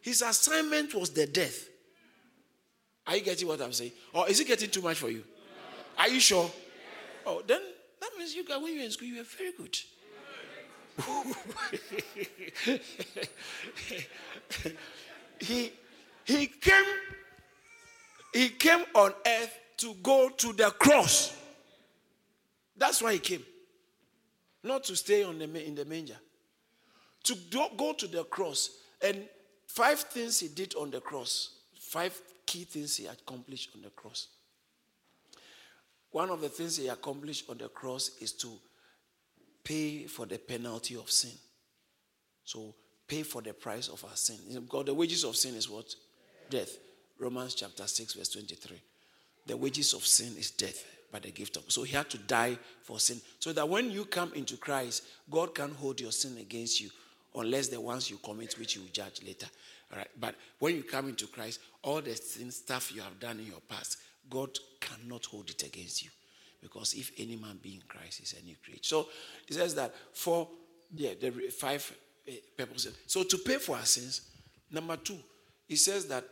His 0.02 0.22
assignment 0.22 0.94
was 0.94 1.10
the 1.10 1.26
death. 1.26 1.68
Are 3.08 3.16
you 3.16 3.24
getting 3.24 3.48
what 3.48 3.62
I'm 3.62 3.74
saying? 3.74 3.92
Or 4.14 4.28
is 4.28 4.40
it 4.40 4.48
getting 4.48 4.70
too 4.70 4.82
much 4.82 4.98
for 4.98 5.10
you? 5.10 5.24
Are 5.98 6.10
you 6.10 6.20
sure? 6.20 6.50
Oh, 7.26 7.42
then 7.46 7.62
that 8.02 8.10
means 8.18 8.36
you 8.36 8.46
guys, 8.46 8.62
when 8.62 8.74
you 8.74 8.80
were 8.80 8.86
in 8.86 8.92
school, 8.92 9.08
you 9.08 9.18
were 9.18 9.24
very 9.24 9.52
good. 9.54 9.78
He 15.40 15.72
he 16.24 16.48
came 16.48 16.86
he 18.34 18.50
came 18.50 18.84
on 18.94 19.14
earth 19.26 19.60
to 19.78 19.94
go 20.02 20.30
to 20.30 20.54
the 20.54 20.72
cross. 20.72 21.36
That's 22.78 23.02
why 23.02 23.14
he 23.14 23.20
came. 23.20 23.44
Not 24.64 24.84
to 24.86 24.96
stay 24.96 25.24
on 25.24 25.40
the, 25.40 25.66
in 25.66 25.76
the 25.76 25.86
manger. 25.86 26.18
To 27.24 27.36
do, 27.36 27.66
go 27.78 27.94
to 27.94 28.08
the 28.08 28.24
cross 28.24 28.70
and 29.02 29.28
Five 29.76 30.00
things 30.00 30.40
he 30.40 30.48
did 30.48 30.74
on 30.76 30.90
the 30.90 31.02
cross. 31.02 31.50
Five 31.78 32.18
key 32.46 32.64
things 32.64 32.96
he 32.96 33.08
accomplished 33.08 33.72
on 33.76 33.82
the 33.82 33.90
cross. 33.90 34.28
One 36.12 36.30
of 36.30 36.40
the 36.40 36.48
things 36.48 36.78
he 36.78 36.88
accomplished 36.88 37.50
on 37.50 37.58
the 37.58 37.68
cross 37.68 38.12
is 38.22 38.32
to 38.34 38.54
pay 39.66 40.06
for 40.06 40.26
the 40.26 40.38
penalty 40.38 40.96
of 40.96 41.12
sin. 41.12 41.32
So, 42.46 42.74
pay 43.08 43.24
for 43.24 43.42
the 43.42 43.54
price 43.54 43.90
of 43.90 44.06
our 44.06 44.16
sin. 44.16 44.38
God, 44.70 44.86
the 44.86 44.94
wages 44.94 45.26
of 45.26 45.36
sin 45.36 45.56
is 45.56 45.70
what? 45.70 45.94
Death. 46.50 46.78
Romans 47.20 47.56
chapter 47.56 47.86
6, 47.86 48.14
verse 48.14 48.30
23. 48.30 48.82
The 49.48 49.58
wages 49.58 49.94
of 49.94 50.06
sin 50.06 50.34
is 50.38 50.52
death 50.52 50.84
by 51.12 51.20
the 51.20 51.32
gift 51.32 51.58
of. 51.58 51.72
So 51.72 51.84
he 51.84 51.96
had 51.96 52.10
to 52.10 52.18
die 52.18 52.58
for 52.84 53.00
sin. 53.00 53.22
So 53.40 53.54
that 53.54 53.68
when 53.68 53.92
you 53.92 54.06
come 54.06 54.34
into 54.34 54.58
Christ, 54.58 55.04
God 55.30 55.56
can 55.56 55.72
hold 55.72 56.02
your 56.02 56.12
sin 56.12 56.38
against 56.38 56.82
you 56.82 56.90
unless 57.36 57.68
the 57.68 57.80
ones 57.80 58.10
you 58.10 58.18
commit, 58.18 58.58
which 58.60 58.76
you 58.76 58.82
judge 58.92 59.22
later. 59.26 59.48
All 59.92 60.00
right. 60.00 60.08
But 60.20 60.36
when 60.60 60.76
you 60.76 60.84
come 60.84 61.10
into 61.10 61.28
Christ, 61.28 61.60
all 61.84 62.02
the 62.02 62.16
sin 62.16 62.52
stuff 62.52 62.94
you 62.94 63.02
have 63.02 63.20
done 63.20 63.40
in 63.40 63.48
your 63.48 63.62
past, 63.70 63.98
God 64.30 64.50
cannot 64.80 65.26
hold 65.26 65.50
it 65.50 65.64
against 65.64 66.04
you. 66.04 66.10
Because 66.66 66.96
if 66.96 67.12
any 67.20 67.36
man 67.36 67.60
be 67.62 67.76
in 67.76 67.82
Christ, 67.88 68.20
he's 68.20 68.34
a 68.42 68.44
new 68.44 68.56
creature. 68.64 68.82
So 68.82 69.08
he 69.46 69.54
says 69.54 69.76
that 69.76 69.94
for 70.14 70.48
yeah, 70.96 71.12
the 71.20 71.30
five 71.52 71.96
eh, 72.28 72.38
purposes. 72.58 72.98
So 73.06 73.24
to 73.24 73.38
pay 73.38 73.58
for 73.58 73.76
our 73.76 73.86
sins, 73.86 74.22
number 74.72 74.98
two, 74.98 75.18
he 75.68 75.76
says 75.76 76.08
that 76.08 76.24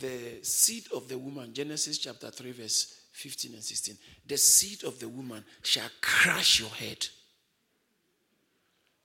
the 0.00 0.42
seed 0.42 0.86
of 0.92 1.08
the 1.08 1.16
woman, 1.16 1.54
Genesis 1.54 1.98
chapter 1.98 2.30
3, 2.30 2.50
verse 2.50 3.02
15 3.12 3.54
and 3.54 3.62
16, 3.62 3.96
the 4.26 4.36
seed 4.36 4.82
of 4.82 4.98
the 4.98 5.08
woman 5.08 5.44
shall 5.62 5.88
crush 6.00 6.58
your 6.58 6.70
head. 6.70 7.06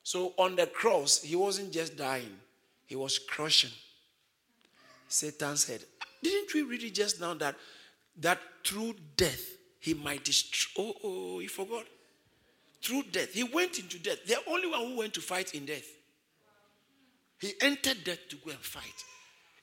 So 0.02 0.34
on 0.38 0.56
the 0.56 0.66
cross, 0.66 1.22
he 1.22 1.36
wasn't 1.36 1.72
just 1.72 1.98
dying, 1.98 2.40
he 2.88 2.96
was 2.96 3.20
crushing 3.20 3.72
Satan's 5.08 5.68
head. 5.68 5.84
Didn't 6.24 6.52
we 6.54 6.64
read 6.64 6.82
it 6.82 6.96
just 6.96 7.22
now 7.22 7.36
that 7.36 7.56
that 8.20 8.40
through 8.64 8.96
death 9.16 9.57
he 9.88 9.94
might 9.94 10.24
destroy? 10.26 10.84
Oh, 10.84 10.94
oh, 11.04 11.40
he 11.40 11.48
forgot. 11.48 11.86
Through 12.82 13.04
death, 13.12 13.34
he 13.34 13.44
went 13.44 13.80
into 13.80 13.98
death. 13.98 14.26
The 14.26 14.38
only 14.48 14.68
one 14.68 14.82
who 14.82 14.98
went 14.98 15.14
to 15.14 15.22
fight 15.22 15.56
in 15.56 15.66
death. 15.66 15.86
He 17.40 17.54
entered 17.62 18.04
death 18.04 18.20
to 18.30 18.36
go 18.36 18.52
and 18.52 18.60
fight. 18.60 18.84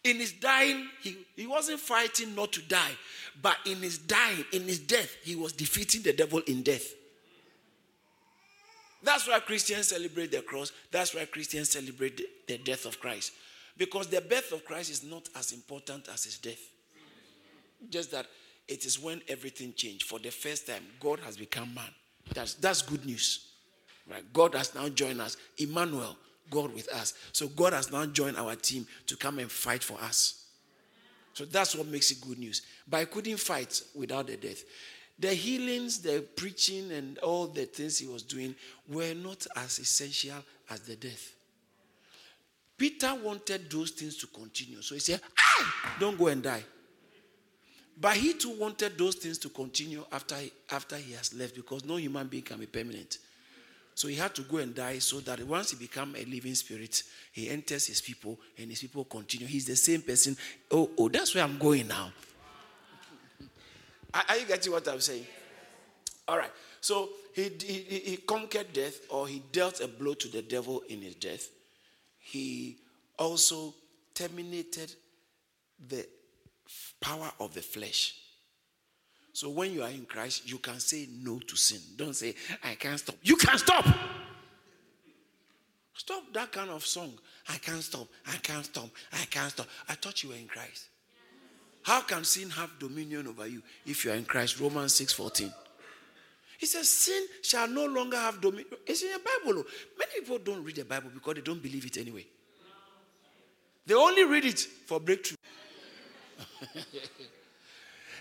In 0.03 0.17
his 0.17 0.33
dying, 0.33 0.89
he, 1.03 1.17
he 1.37 1.47
wasn't 1.47 1.81
fighting 1.81 2.35
not 2.35 2.53
to 2.53 2.63
die, 2.63 2.93
but 3.43 3.57
in 3.67 3.79
his 3.83 3.99
dying, 3.99 4.45
in 4.53 4.63
his 4.63 4.79
death, 4.79 5.15
he 5.23 5.37
was 5.37 5.53
defeating 5.53 6.03
the 6.03 6.13
devil 6.15 6.41
in 6.47 6.63
death. 6.63 6.95
That's 9.03 9.29
why 9.29 9.41
Christians 9.41 9.89
celebrate 9.89 10.33
the 10.33 10.41
cross. 10.41 10.73
That's 10.91 11.15
why 11.15 11.27
Christians 11.27 11.71
celebrate 11.71 12.49
the 12.49 12.57
death 12.57 12.87
of 12.87 12.99
Christ. 12.99 13.33
Because 13.77 14.07
the 14.07 14.23
birth 14.23 14.53
of 14.53 14.65
Christ 14.65 14.91
is 14.91 15.05
not 15.05 15.29
as 15.37 15.53
important 15.53 16.09
as 16.09 16.25
his 16.25 16.39
death. 16.39 16.61
Just 17.91 18.13
that 18.13 18.27
it 18.69 18.85
is 18.85 18.99
when 18.99 19.21
everything 19.29 19.73
changed. 19.75 20.05
For 20.05 20.19
the 20.19 20.31
first 20.31 20.67
time, 20.67 20.83
God 21.01 21.21
has 21.21 21.37
become 21.37 21.75
man. 21.75 21.91
That's, 22.33 22.55
that's 22.55 22.83
good 22.83 23.05
news. 23.05 23.51
Right? 24.11 24.25
God 24.33 24.55
has 24.55 24.75
now 24.75 24.89
joined 24.89 25.21
us. 25.21 25.37
Emmanuel, 25.59 26.17
God 26.51 26.75
with 26.75 26.89
us. 26.93 27.15
So 27.33 27.49
God 27.49 27.73
has 27.73 27.91
now 27.91 28.07
joined 28.07 28.37
our 28.37 28.55
team 28.55 28.87
to 29.07 29.17
come 29.17 29.39
and 29.39 29.51
fight 29.51 29.83
for 29.83 29.99
us. 30.01 30.47
So 31.35 31.45
that's 31.45 31.75
what 31.75 31.89
makes 31.89 32.11
it 32.11 32.21
good 32.21 32.39
news. 32.39 32.63
But 32.89 32.99
I 32.99 33.05
couldn't 33.07 33.39
fight 33.39 33.83
without 33.95 34.29
the 34.29 34.37
death. 34.37 34.63
The 35.19 35.29
healings, 35.29 36.01
the 36.01 36.25
preaching, 36.37 36.91
and 36.93 37.19
all 37.19 37.47
the 37.47 37.67
things 37.67 37.99
he 37.99 38.07
was 38.07 38.23
doing 38.23 38.55
were 38.89 39.15
not 39.15 39.47
as 39.57 39.79
essential 39.79 40.37
as 40.71 40.81
the 40.81 40.97
death. 40.97 41.35
Peter 42.77 43.15
wanted 43.15 43.71
those 43.71 43.93
things 43.93 44.17
to 44.19 44.27
continue. 44.27 44.83
So 44.83 44.95
he 44.95 45.01
said, 45.01 45.21
ah, 45.39 45.97
don't 46.01 46.19
go 46.19 46.27
and 46.27 46.43
die. 46.43 46.65
But 48.01 48.17
he 48.17 48.35
too 48.35 48.59
wanted 48.59 48.99
those 48.99 49.15
things 49.15 49.39
to 49.39 49.49
continue 49.49 50.05
after, 50.11 50.37
after 50.71 50.97
he 50.97 51.13
has 51.13 51.33
left 51.35 51.55
because 51.55 51.85
no 51.85 51.97
human 51.97 52.27
being 52.27 52.43
can 52.43 52.59
be 52.59 52.67
permanent. 52.67 53.19
So 53.95 54.09
he 54.09 54.17
had 54.17 54.35
to 54.35 54.43
go 54.43 54.57
and 54.57 54.75
die 54.75 54.99
so 54.99 55.21
that 55.21 55.41
once 55.47 55.71
he 55.71 55.77
become 55.77 56.17
a 56.17 56.25
living 56.25 56.57
spirit, 56.57 57.05
he 57.31 57.49
enters 57.49 57.87
his 57.87 58.01
people 58.01 58.39
and 58.59 58.69
his 58.69 58.81
people 58.81 59.05
continue. 59.05 59.47
He's 59.47 59.67
the 59.67 59.77
same 59.77 60.03
person. 60.03 60.37
Oh, 60.71 60.91
oh, 60.99 61.09
that's 61.09 61.35
where 61.35 61.45
I'm 61.45 61.59
going 61.59 61.87
now. 61.87 62.11
Are 64.13 64.37
you 64.37 64.47
getting 64.47 64.73
what 64.73 64.87
I'm 64.89 65.01
saying? 65.01 65.27
All 66.27 66.39
right. 66.39 66.51
So 66.81 67.11
he, 67.35 67.51
he, 67.61 68.03
he 68.05 68.17
conquered 68.19 68.73
death 68.73 69.01
or 69.11 69.29
he 69.29 69.43
dealt 69.53 69.81
a 69.81 69.89
blow 69.89 70.15
to 70.15 70.29
the 70.29 70.43
devil 70.43 70.83
in 70.89 71.01
his 71.03 71.15
death. 71.15 71.49
He 72.19 72.77
also 73.19 73.75
terminated 74.15 74.93
the 75.89 76.07
power 77.01 77.31
of 77.41 77.55
the 77.55 77.63
flesh. 77.63 78.17
So 79.33 79.51
when 79.51 79.73
you 79.73 79.83
are 79.83 79.91
in 79.91 80.07
Christ, 80.07 80.49
you 80.49 80.59
can 80.59 80.79
say 80.79 81.09
no 81.23 81.39
to 81.41 81.57
sin. 81.57 81.81
Don't 81.97 82.15
say, 82.15 82.35
I 82.63 82.77
can't 82.77 82.99
stop. 82.99 83.17
You 83.23 83.37
can't 83.37 83.59
stop. 83.59 83.85
Stop 85.95 86.23
that 86.33 86.53
kind 86.53 86.71
of 86.71 86.87
song. 86.87 87.13
I 87.49 87.57
can't 87.59 87.83
stop. 87.83 88.07
I 88.27 88.37
can't 88.37 88.65
stop. 88.65 88.89
I 89.13 89.25
can't 89.31 89.51
stop. 89.51 89.67
I 89.89 89.95
thought 89.95 90.23
you 90.23 90.31
were 90.31 90.37
in 90.37 90.47
Christ. 90.47 90.87
How 91.83 92.01
can 92.01 92.25
sin 92.25 92.49
have 92.51 92.71
dominion 92.79 93.27
over 93.27 93.47
you 93.47 93.63
if 93.85 94.05
you 94.05 94.13
are 94.13 94.15
in 94.15 94.25
Christ? 94.25 94.61
Romans 94.61 94.95
6 94.95 95.13
14. 95.13 95.53
He 96.59 96.67
says, 96.67 96.89
Sin 96.89 97.27
shall 97.43 97.69
no 97.69 97.87
longer 97.87 98.17
have 98.17 98.41
dominion. 98.41 98.67
It's 98.87 99.03
in 99.03 99.13
the 99.13 99.19
Bible. 99.19 99.61
Oh. 99.61 99.71
Many 99.99 100.21
people 100.21 100.39
don't 100.39 100.65
read 100.65 100.77
the 100.77 100.85
Bible 100.85 101.11
because 101.13 101.35
they 101.35 101.41
don't 101.41 101.63
believe 101.63 101.85
it 101.85 101.99
anyway. 101.99 102.25
They 103.87 103.95
only 103.95 104.25
read 104.25 104.45
it 104.47 104.59
for 104.59 104.99
breakthrough. 104.99 105.37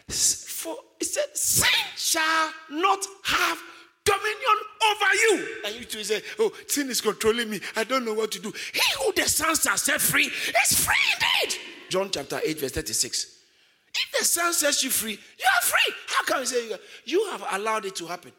For 0.07 0.75
it 0.99 1.05
said, 1.05 1.35
Sin 1.35 1.69
shall 1.95 2.51
not 2.69 3.05
have 3.23 3.59
dominion 4.05 4.57
over 4.91 5.15
you. 5.15 5.47
And 5.65 5.75
you 5.75 5.85
two 5.85 6.03
say, 6.03 6.21
Oh, 6.39 6.51
sin 6.67 6.89
is 6.89 7.01
controlling 7.01 7.49
me. 7.49 7.59
I 7.75 7.83
don't 7.83 8.05
know 8.05 8.13
what 8.13 8.31
to 8.31 8.39
do. 8.39 8.51
He 8.73 8.81
who 9.03 9.13
the 9.13 9.27
Son 9.27 9.55
shall 9.55 9.77
set 9.77 10.01
free 10.01 10.25
is 10.27 10.85
free 10.85 10.95
indeed. 11.13 11.59
John 11.89 12.09
chapter 12.11 12.39
8, 12.43 12.59
verse 12.59 12.71
36. 12.71 13.39
If 13.95 14.19
the 14.19 14.25
Son 14.25 14.53
sets 14.53 14.83
you 14.83 14.89
free, 14.89 15.11
you 15.11 15.45
are 15.57 15.61
free. 15.61 15.95
How 16.07 16.23
can 16.23 16.39
you 16.39 16.45
say 16.45 16.69
you, 16.69 16.77
you 17.05 17.29
have 17.31 17.43
allowed 17.51 17.85
it 17.85 17.95
to 17.97 18.07
happen? 18.07 18.31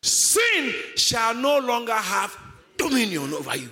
Sin 0.00 0.74
shall 0.96 1.34
no 1.34 1.58
longer 1.58 1.92
have 1.94 2.36
dominion 2.76 3.32
over 3.32 3.56
you. 3.56 3.70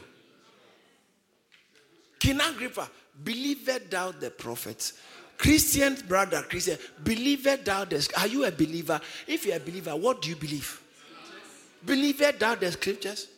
King 2.19 2.41
Agrippa, 2.41 2.89
believed 3.25 3.91
thou 3.91 4.13
the 4.13 4.31
prophets? 4.31 4.95
Christian 5.39 5.97
brother, 6.07 6.43
Christian, 6.43 6.79
believed 7.03 7.65
thou 7.65 7.85
the 7.85 8.09
Are 8.17 8.27
you 8.27 8.45
a 8.45 8.51
believer? 8.51 9.01
If 9.27 9.47
you're 9.47 9.57
a 9.57 9.61
believer, 9.61 9.97
what 9.97 10.23
do 10.23 10.31
you 10.31 10.37
believe? 10.37 10.81
Believed 11.85 12.39
thou 12.39 12.55
the 12.55 12.71
scriptures? 12.71 13.29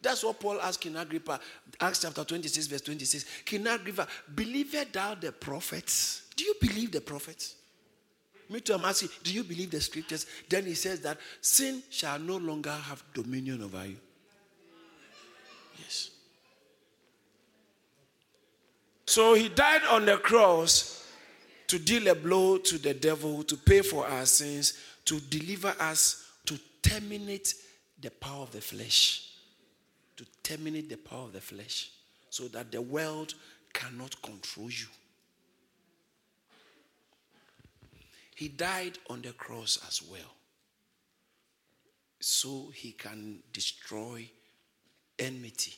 That's 0.00 0.22
what 0.22 0.38
Paul 0.38 0.60
asked 0.60 0.80
King 0.80 0.96
Agrippa, 0.96 1.40
Acts 1.80 2.02
chapter 2.02 2.24
26, 2.24 2.66
verse 2.66 2.80
26. 2.82 3.24
King 3.44 3.66
Agrippa, 3.66 4.06
believed 4.34 4.92
thou 4.92 5.14
the 5.14 5.32
prophets? 5.32 6.22
Do 6.36 6.44
you 6.44 6.54
believe 6.60 6.92
the 6.92 7.00
prophets? 7.00 7.56
Me 8.50 8.60
too, 8.60 8.74
I'm 8.74 8.84
asking, 8.84 9.08
do 9.22 9.32
you 9.32 9.42
believe 9.42 9.70
the 9.70 9.80
scriptures? 9.80 10.26
Then 10.48 10.66
he 10.66 10.74
says 10.74 11.00
that 11.00 11.18
sin 11.40 11.82
shall 11.88 12.18
no 12.18 12.36
longer 12.36 12.70
have 12.70 13.02
dominion 13.14 13.62
over 13.62 13.86
you. 13.86 13.96
Yes. 15.78 16.10
So 19.14 19.34
he 19.34 19.48
died 19.48 19.82
on 19.90 20.06
the 20.06 20.16
cross 20.16 21.06
to 21.68 21.78
deal 21.78 22.08
a 22.08 22.14
blow 22.16 22.58
to 22.58 22.78
the 22.78 22.94
devil, 22.94 23.44
to 23.44 23.56
pay 23.56 23.80
for 23.80 24.06
our 24.06 24.26
sins, 24.26 24.74
to 25.04 25.20
deliver 25.20 25.72
us, 25.78 26.30
to 26.46 26.58
terminate 26.82 27.54
the 28.00 28.10
power 28.10 28.42
of 28.42 28.50
the 28.50 28.60
flesh 28.60 29.24
to 30.16 30.24
terminate 30.42 30.88
the 30.88 30.96
power 30.96 31.24
of 31.24 31.32
the 31.32 31.40
flesh 31.40 31.90
so 32.30 32.48
that 32.48 32.70
the 32.70 32.80
world 32.80 33.34
cannot 33.72 34.20
control 34.22 34.70
you. 34.70 34.86
He 38.36 38.48
died 38.48 38.98
on 39.08 39.22
the 39.22 39.32
cross 39.32 39.78
as 39.88 40.02
well 40.02 40.34
so 42.20 42.70
he 42.74 42.92
can 42.92 43.40
destroy 43.52 44.28
enmity 45.18 45.74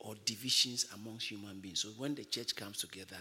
or 0.00 0.14
divisions 0.24 0.86
amongst 0.94 1.30
human 1.30 1.58
beings. 1.60 1.80
So 1.80 1.88
when 1.96 2.14
the 2.14 2.24
church 2.24 2.54
comes 2.54 2.78
together, 2.78 3.16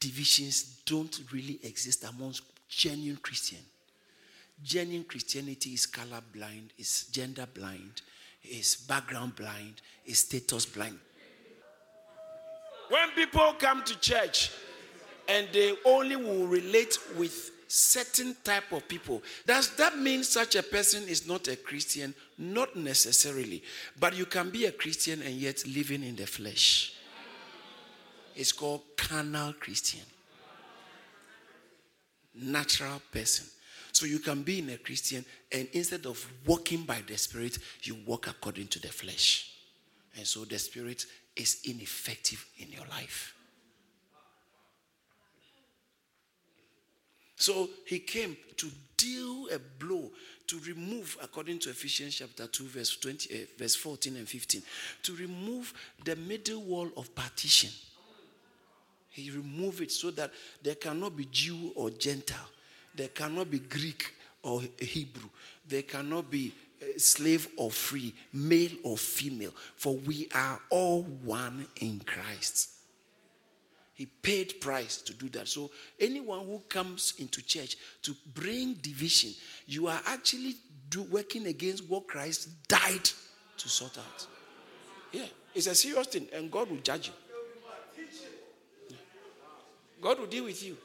divisions 0.00 0.82
don't 0.84 1.20
really 1.32 1.60
exist 1.62 2.04
amongst 2.04 2.42
genuine 2.68 3.18
Christian. 3.22 3.58
Genuine 4.62 5.04
Christianity 5.04 5.70
is 5.70 5.86
color 5.86 6.20
blind, 6.32 6.72
is 6.76 7.06
gender 7.12 7.46
blind, 7.52 8.02
is 8.42 8.76
background 8.76 9.36
blind, 9.36 9.80
is 10.04 10.18
status 10.18 10.66
blind. 10.66 10.98
When 12.88 13.10
people 13.10 13.54
come 13.58 13.84
to 13.84 13.98
church 14.00 14.50
and 15.28 15.46
they 15.52 15.74
only 15.84 16.16
will 16.16 16.46
relate 16.46 16.98
with 17.16 17.50
certain 17.68 18.34
type 18.42 18.72
of 18.72 18.88
people, 18.88 19.22
does 19.46 19.76
that 19.76 19.96
mean 19.96 20.24
such 20.24 20.56
a 20.56 20.62
person 20.62 21.06
is 21.06 21.28
not 21.28 21.46
a 21.48 21.56
Christian? 21.56 22.14
Not 22.38 22.74
necessarily. 22.74 23.62
But 23.98 24.16
you 24.16 24.26
can 24.26 24.50
be 24.50 24.64
a 24.64 24.72
Christian 24.72 25.22
and 25.22 25.34
yet 25.34 25.62
living 25.66 26.02
in 26.02 26.16
the 26.16 26.26
flesh. 26.26 26.94
It's 28.34 28.52
called 28.52 28.82
carnal 28.96 29.52
Christian. 29.52 30.00
Natural 32.34 33.02
person. 33.12 33.46
So 33.92 34.06
you 34.06 34.20
can 34.20 34.42
be 34.42 34.60
in 34.60 34.70
a 34.70 34.78
Christian 34.78 35.24
and 35.50 35.68
instead 35.72 36.06
of 36.06 36.24
walking 36.46 36.84
by 36.84 37.02
the 37.06 37.18
Spirit, 37.18 37.58
you 37.82 37.96
walk 38.06 38.28
according 38.28 38.68
to 38.68 38.80
the 38.80 38.88
flesh. 38.88 39.52
And 40.16 40.26
so 40.26 40.44
the 40.44 40.58
Spirit 40.58 41.04
is 41.34 41.60
ineffective 41.64 42.46
in 42.58 42.70
your 42.70 42.86
life. 42.90 43.34
So 47.38 47.70
he 47.86 48.00
came 48.00 48.36
to 48.56 48.70
deal 48.96 49.48
a 49.52 49.58
blow, 49.58 50.10
to 50.48 50.58
remove, 50.60 51.16
according 51.22 51.60
to 51.60 51.70
Ephesians 51.70 52.16
chapter 52.16 52.46
2, 52.46 52.64
verse, 52.64 52.96
20, 52.96 53.34
uh, 53.34 53.46
verse 53.56 53.76
14 53.76 54.16
and 54.16 54.28
15, 54.28 54.62
to 55.04 55.14
remove 55.14 55.72
the 56.04 56.16
middle 56.16 56.62
wall 56.62 56.90
of 56.96 57.14
partition. 57.14 57.70
He 59.10 59.30
removed 59.30 59.80
it 59.80 59.92
so 59.92 60.10
that 60.12 60.32
there 60.62 60.74
cannot 60.74 61.16
be 61.16 61.26
Jew 61.30 61.72
or 61.74 61.90
Gentile 61.90 62.48
there 62.98 63.08
cannot 63.08 63.50
be 63.50 63.60
Greek 63.60 64.12
or 64.42 64.60
Hebrew. 64.78 65.28
There 65.66 65.82
cannot 65.82 66.30
be 66.30 66.52
uh, 66.82 66.86
slave 66.98 67.48
or 67.56 67.70
free, 67.70 68.12
male 68.32 68.72
or 68.82 68.98
female, 68.98 69.52
for 69.76 69.94
we 69.96 70.28
are 70.34 70.60
all 70.68 71.02
one 71.02 71.66
in 71.80 72.00
Christ. 72.04 72.70
He 73.98 74.06
paid 74.06 74.60
price 74.60 74.98
to 75.02 75.12
do 75.12 75.28
that. 75.30 75.48
So 75.48 75.72
anyone 75.98 76.46
who 76.46 76.62
comes 76.68 77.14
into 77.18 77.42
church 77.42 77.76
to 78.02 78.14
bring 78.32 78.74
division, 78.74 79.32
you 79.66 79.88
are 79.88 80.00
actually 80.06 80.54
do, 80.88 81.02
working 81.02 81.48
against 81.48 81.84
what 81.88 82.06
Christ 82.06 82.48
died 82.68 83.10
to 83.56 83.68
sort 83.68 83.98
out. 83.98 84.26
Yeah, 85.10 85.24
it's 85.52 85.66
a 85.66 85.74
serious 85.74 86.06
thing, 86.06 86.28
and 86.32 86.48
God 86.48 86.70
will 86.70 86.76
judge 86.76 87.08
you. 87.08 88.96
God 90.00 90.20
will 90.20 90.26
deal 90.26 90.44
with 90.44 90.62
you. 90.62 90.76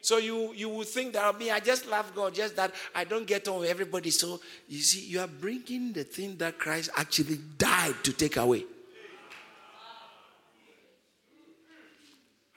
So 0.00 0.18
you, 0.18 0.52
you 0.54 0.68
would 0.68 0.86
think 0.86 1.14
that 1.14 1.36
me, 1.36 1.50
I 1.50 1.58
just 1.58 1.88
love 1.88 2.14
God, 2.14 2.32
just 2.32 2.54
that 2.54 2.72
I 2.94 3.02
don't 3.02 3.26
get 3.26 3.48
on 3.48 3.58
with 3.58 3.68
everybody. 3.68 4.10
So 4.10 4.38
you 4.68 4.78
see, 4.78 5.00
you 5.00 5.18
are 5.18 5.26
bringing 5.26 5.92
the 5.92 6.04
thing 6.04 6.36
that 6.36 6.60
Christ 6.60 6.90
actually 6.96 7.40
died 7.58 7.96
to 8.04 8.12
take 8.12 8.36
away. 8.36 8.66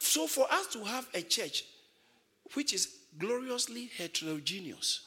So 0.10 0.26
for 0.26 0.52
us 0.52 0.66
to 0.74 0.84
have 0.84 1.08
a 1.14 1.22
church 1.22 1.66
which 2.56 2.74
is 2.74 2.98
gloriously 3.20 3.92
heterogeneous, 3.96 5.02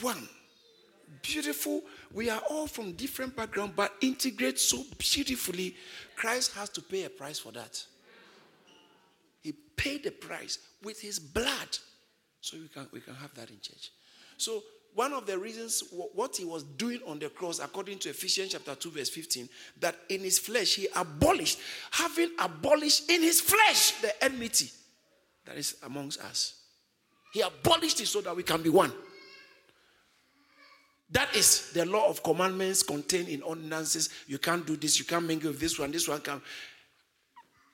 one, 0.00 0.28
beautiful. 1.22 1.82
We 2.12 2.28
are 2.28 2.42
all 2.50 2.66
from 2.66 2.94
different 2.94 3.36
backgrounds, 3.36 3.74
but 3.76 3.92
integrate 4.00 4.58
so 4.58 4.82
beautifully. 4.98 5.76
Christ 6.16 6.52
has 6.54 6.68
to 6.70 6.82
pay 6.82 7.04
a 7.04 7.10
price 7.10 7.38
for 7.38 7.52
that. 7.52 7.80
He 9.40 9.52
paid 9.76 10.02
the 10.02 10.10
price 10.10 10.58
with 10.82 11.00
his 11.00 11.20
blood. 11.20 11.78
So 12.40 12.56
we 12.56 12.66
can, 12.66 12.88
we 12.92 12.98
can 12.98 13.14
have 13.14 13.32
that 13.34 13.50
in 13.50 13.60
church. 13.60 13.92
So 14.36 14.64
one 14.94 15.12
of 15.12 15.26
the 15.26 15.38
reasons 15.38 15.84
what 15.90 16.36
he 16.36 16.44
was 16.44 16.62
doing 16.62 17.00
on 17.06 17.18
the 17.18 17.28
cross, 17.28 17.60
according 17.60 17.98
to 18.00 18.10
Ephesians 18.10 18.52
chapter 18.52 18.74
2, 18.74 18.90
verse 18.90 19.08
15, 19.10 19.48
that 19.80 19.96
in 20.08 20.20
his 20.20 20.38
flesh 20.38 20.74
he 20.74 20.88
abolished, 20.96 21.58
having 21.90 22.30
abolished 22.38 23.08
in 23.10 23.22
his 23.22 23.40
flesh 23.40 23.92
the 24.00 24.24
enmity 24.24 24.70
that 25.44 25.56
is 25.56 25.76
amongst 25.84 26.20
us. 26.20 26.54
He 27.32 27.40
abolished 27.40 28.00
it 28.00 28.06
so 28.06 28.20
that 28.22 28.34
we 28.34 28.42
can 28.42 28.62
be 28.62 28.70
one. 28.70 28.92
That 31.10 31.34
is 31.34 31.72
the 31.72 31.86
law 31.86 32.08
of 32.08 32.22
commandments 32.22 32.82
contained 32.82 33.28
in 33.28 33.42
ordinances. 33.42 34.10
You 34.26 34.38
can't 34.38 34.66
do 34.66 34.76
this, 34.76 34.98
you 34.98 35.04
can't 35.04 35.26
mingle 35.26 35.50
with 35.50 35.60
this 35.60 35.78
one, 35.78 35.90
this 35.90 36.08
one 36.08 36.20
can 36.20 36.42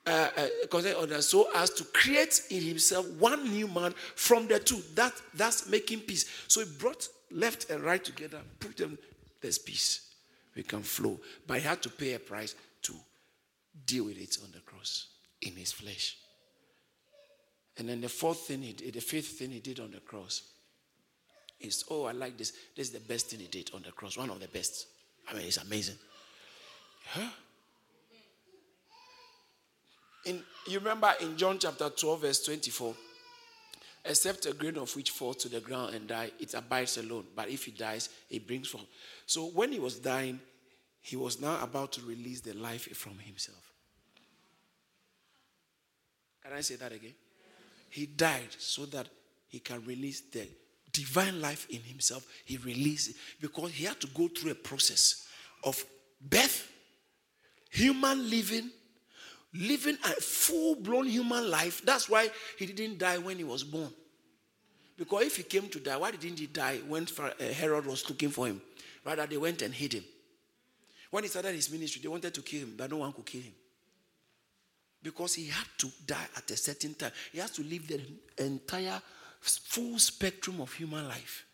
uh, 0.07 0.29
uh, 0.37 1.21
so 1.21 1.47
as 1.55 1.71
to 1.71 1.83
create 1.85 2.41
in 2.49 2.61
himself 2.61 3.07
one 3.13 3.49
new 3.49 3.67
man 3.67 3.93
from 4.15 4.47
the 4.47 4.59
two. 4.59 4.81
That 4.93 5.13
that's 5.33 5.67
making 5.67 6.01
peace. 6.01 6.25
So 6.47 6.61
he 6.61 6.67
brought 6.77 7.07
left 7.31 7.69
and 7.69 7.83
right 7.83 8.03
together, 8.03 8.39
put 8.59 8.77
them. 8.77 8.97
There's 9.41 9.57
peace. 9.57 10.01
We 10.55 10.63
can 10.63 10.83
flow, 10.83 11.19
but 11.45 11.57
he 11.57 11.63
had 11.63 11.81
to 11.83 11.89
pay 11.89 12.13
a 12.13 12.19
price 12.19 12.55
to 12.83 12.93
deal 13.85 14.05
with 14.05 14.17
it 14.17 14.37
on 14.43 14.51
the 14.51 14.61
cross 14.61 15.07
in 15.41 15.53
his 15.53 15.71
flesh. 15.71 16.17
And 17.77 17.89
then 17.89 17.99
the 17.99 18.09
fourth 18.09 18.39
thing 18.39 18.61
he 18.61 18.71
did, 18.71 18.93
the 18.93 19.01
fifth 19.01 19.37
thing 19.39 19.51
he 19.51 19.59
did 19.59 19.81
on 19.81 19.91
the 19.91 19.99
cross 19.99 20.43
is, 21.59 21.83
oh, 21.89 22.05
I 22.05 22.13
like 22.13 22.37
this. 22.37 22.53
This 22.75 22.87
is 22.87 22.93
the 22.93 23.01
best 23.01 23.29
thing 23.29 23.41
he 23.41 23.47
did 23.47 23.71
on 23.73 23.81
the 23.81 23.91
cross. 23.91 24.17
One 24.17 24.29
of 24.29 24.39
the 24.39 24.47
best. 24.47 24.87
I 25.29 25.33
mean, 25.33 25.45
it's 25.45 25.57
amazing. 25.57 25.97
Huh? 27.07 27.29
In, 30.25 30.41
you 30.67 30.79
remember 30.79 31.13
in 31.21 31.37
John 31.37 31.59
chapter 31.59 31.89
12, 31.89 32.21
verse 32.21 32.43
24, 32.45 32.95
except 34.05 34.45
a 34.45 34.53
grain 34.53 34.77
of 34.77 34.95
which 34.95 35.11
falls 35.11 35.37
to 35.37 35.49
the 35.49 35.59
ground 35.59 35.95
and 35.95 36.07
die, 36.07 36.31
it 36.39 36.53
abides 36.53 36.97
alone. 36.97 37.25
But 37.35 37.49
if 37.49 37.67
it 37.67 37.77
dies, 37.77 38.09
it 38.29 38.45
brings 38.47 38.67
forth. 38.67 38.85
So 39.25 39.45
when 39.47 39.71
he 39.71 39.79
was 39.79 39.99
dying, 39.99 40.39
he 41.01 41.15
was 41.15 41.39
now 41.39 41.61
about 41.63 41.91
to 41.93 42.01
release 42.01 42.41
the 42.41 42.53
life 42.53 42.87
from 42.97 43.19
himself. 43.19 43.61
Can 46.43 46.53
I 46.53 46.61
say 46.61 46.75
that 46.75 46.91
again? 46.91 47.13
He 47.89 48.05
died 48.05 48.49
so 48.57 48.85
that 48.87 49.07
he 49.47 49.59
can 49.59 49.83
release 49.85 50.21
the 50.21 50.47
divine 50.91 51.41
life 51.41 51.67
in 51.69 51.81
himself. 51.81 52.25
He 52.45 52.57
released 52.57 53.09
it 53.11 53.15
because 53.41 53.71
he 53.71 53.85
had 53.85 53.99
to 54.01 54.07
go 54.07 54.27
through 54.27 54.51
a 54.51 54.55
process 54.55 55.27
of 55.63 55.83
birth, 56.21 56.71
human 57.69 58.29
living, 58.29 58.69
living 59.55 59.97
a 60.03 60.09
full 60.21 60.75
blown 60.75 61.07
human 61.07 61.49
life. 61.49 61.81
That's 61.85 62.09
why 62.09 62.29
he 62.57 62.65
didn't 62.65 62.97
die 62.97 63.17
when 63.17 63.37
he 63.37 63.43
was 63.43 63.63
born. 63.63 63.89
Because 64.97 65.25
if 65.25 65.37
he 65.37 65.43
came 65.43 65.67
to 65.69 65.79
die, 65.79 65.97
why 65.97 66.11
didn't 66.11 66.39
he 66.39 66.47
die 66.47 66.79
when 66.87 67.07
uh, 67.19 67.29
Herod 67.53 67.85
was 67.85 68.07
looking 68.09 68.29
for 68.29 68.47
him? 68.47 68.61
Rather, 69.03 69.25
they 69.25 69.37
went 69.37 69.61
and 69.61 69.73
hid 69.73 69.93
him. 69.93 70.03
When 71.11 71.23
he 71.23 71.29
started 71.29 71.53
his 71.53 71.71
ministry, 71.71 72.01
they 72.01 72.07
wanted 72.07 72.33
to 72.33 72.41
kill 72.41 72.61
him, 72.61 72.73
but 72.77 72.89
no 72.89 72.97
one 72.97 73.11
could 73.13 73.25
kill 73.25 73.41
him. 73.41 73.53
Because 75.03 75.35
he 75.35 75.47
had 75.47 75.67
to 75.77 75.87
die 76.05 76.27
at 76.35 76.49
a 76.49 76.57
certain 76.57 76.95
time. 76.95 77.11
He 77.31 77.39
has 77.39 77.51
to 77.51 77.63
live 77.63 77.87
the 77.87 78.01
entire 78.43 79.01
full 79.39 79.99
spectrum 79.99 80.61
of 80.61 80.73
human 80.73 81.07
life. 81.07 81.45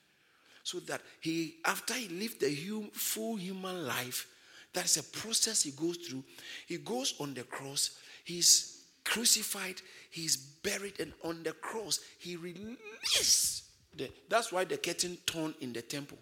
So 0.63 0.79
that 0.81 1.01
he, 1.19 1.55
after 1.65 1.95
he 1.95 2.07
lived 2.07 2.39
the 2.39 2.89
full 2.93 3.35
human 3.35 3.85
life, 3.85 4.27
that's 4.73 4.97
a 4.97 5.03
process 5.03 5.63
he 5.63 5.71
goes 5.71 5.97
through. 5.97 6.23
He 6.67 6.77
goes 6.77 7.15
on 7.19 7.33
the 7.33 7.43
cross, 7.43 7.97
he's 8.23 8.83
crucified, 9.03 9.81
he's 10.09 10.37
buried, 10.37 10.99
and 10.99 11.13
on 11.23 11.43
the 11.43 11.51
cross, 11.53 11.99
he 12.19 12.35
released. 12.35 13.63
The, 13.97 14.09
that's 14.29 14.51
why 14.51 14.63
the 14.63 14.77
curtain 14.77 15.17
torn 15.25 15.53
in 15.59 15.73
the 15.73 15.81
temple. 15.81 16.17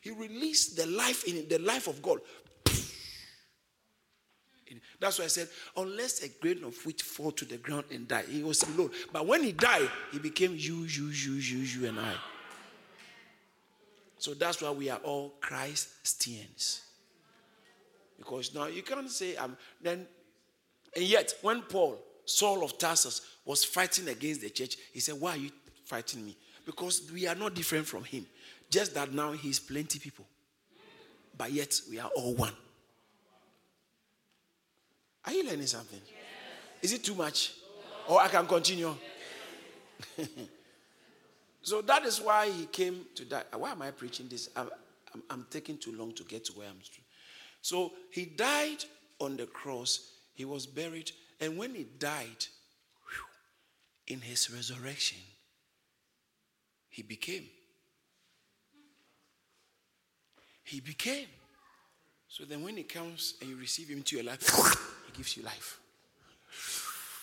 He 0.00 0.10
released 0.10 0.76
the 0.76 0.86
life 0.86 1.24
in 1.24 1.46
the 1.48 1.58
life 1.58 1.86
of 1.86 2.00
God. 2.00 2.20
That's 5.00 5.18
why 5.18 5.24
I 5.24 5.28
said, 5.28 5.48
unless 5.76 6.22
a 6.22 6.28
grain 6.28 6.62
of 6.64 6.76
wheat 6.86 7.02
fall 7.02 7.32
to 7.32 7.44
the 7.44 7.56
ground 7.56 7.84
and 7.90 8.06
die, 8.06 8.24
he 8.28 8.42
was 8.42 8.62
alone. 8.62 8.90
But 9.12 9.26
when 9.26 9.42
he 9.42 9.52
died, 9.52 9.90
he 10.12 10.18
became 10.18 10.52
you, 10.56 10.84
you, 10.84 11.08
you, 11.08 11.32
you, 11.32 11.58
you, 11.58 11.88
and 11.88 11.98
I. 11.98 12.14
So 14.18 14.34
that's 14.34 14.62
why 14.62 14.70
we 14.70 14.90
are 14.90 14.98
all 14.98 15.30
Christians. 15.40 16.82
Because 18.20 18.54
now 18.54 18.66
you 18.66 18.82
can't 18.82 19.10
say, 19.10 19.34
um, 19.36 19.56
then, 19.80 20.06
and 20.94 21.04
yet 21.04 21.32
when 21.40 21.62
Paul, 21.62 21.98
Saul 22.26 22.62
of 22.62 22.76
Tarsus, 22.76 23.22
was 23.46 23.64
fighting 23.64 24.08
against 24.08 24.42
the 24.42 24.50
church, 24.50 24.76
he 24.92 25.00
said, 25.00 25.18
Why 25.18 25.30
are 25.30 25.36
you 25.38 25.50
fighting 25.86 26.26
me? 26.26 26.36
Because 26.66 27.10
we 27.10 27.26
are 27.26 27.34
not 27.34 27.54
different 27.54 27.86
from 27.86 28.04
him. 28.04 28.26
Just 28.68 28.94
that 28.94 29.14
now 29.14 29.32
he's 29.32 29.58
plenty 29.58 29.98
people. 29.98 30.26
But 31.36 31.50
yet 31.50 31.80
we 31.88 31.98
are 31.98 32.10
all 32.14 32.34
one. 32.34 32.52
Are 35.24 35.32
you 35.32 35.46
learning 35.46 35.66
something? 35.66 36.00
Yes. 36.06 36.14
Is 36.82 36.92
it 36.92 37.02
too 37.02 37.14
much? 37.14 37.54
No. 38.08 38.16
Or 38.16 38.20
I 38.20 38.28
can 38.28 38.46
continue? 38.46 38.94
Yes. 40.18 40.28
so 41.62 41.80
that 41.80 42.04
is 42.04 42.20
why 42.20 42.50
he 42.50 42.66
came 42.66 43.06
to 43.14 43.24
die. 43.24 43.44
Why 43.56 43.70
am 43.70 43.80
I 43.80 43.92
preaching 43.92 44.28
this? 44.28 44.50
I'm, 44.54 44.68
I'm, 45.14 45.22
I'm 45.30 45.46
taking 45.48 45.78
too 45.78 45.96
long 45.96 46.12
to 46.12 46.24
get 46.24 46.44
to 46.44 46.52
where 46.52 46.68
I'm. 46.68 46.76
So 47.62 47.92
he 48.10 48.24
died 48.24 48.84
on 49.20 49.36
the 49.36 49.46
cross, 49.46 50.12
he 50.32 50.44
was 50.44 50.66
buried, 50.66 51.10
and 51.40 51.56
when 51.56 51.74
he 51.74 51.84
died, 51.98 52.46
whew, 53.08 54.14
in 54.14 54.20
his 54.20 54.50
resurrection, 54.50 55.18
he 56.88 57.02
became. 57.02 57.44
He 60.64 60.80
became. 60.80 61.26
So 62.28 62.44
then 62.44 62.62
when 62.62 62.76
he 62.76 62.84
comes 62.84 63.34
and 63.40 63.50
you 63.50 63.56
receive 63.56 63.88
him 63.88 63.98
into 63.98 64.16
your 64.16 64.24
life, 64.24 64.40
he 65.06 65.12
gives 65.16 65.36
you 65.36 65.42
life. 65.42 65.78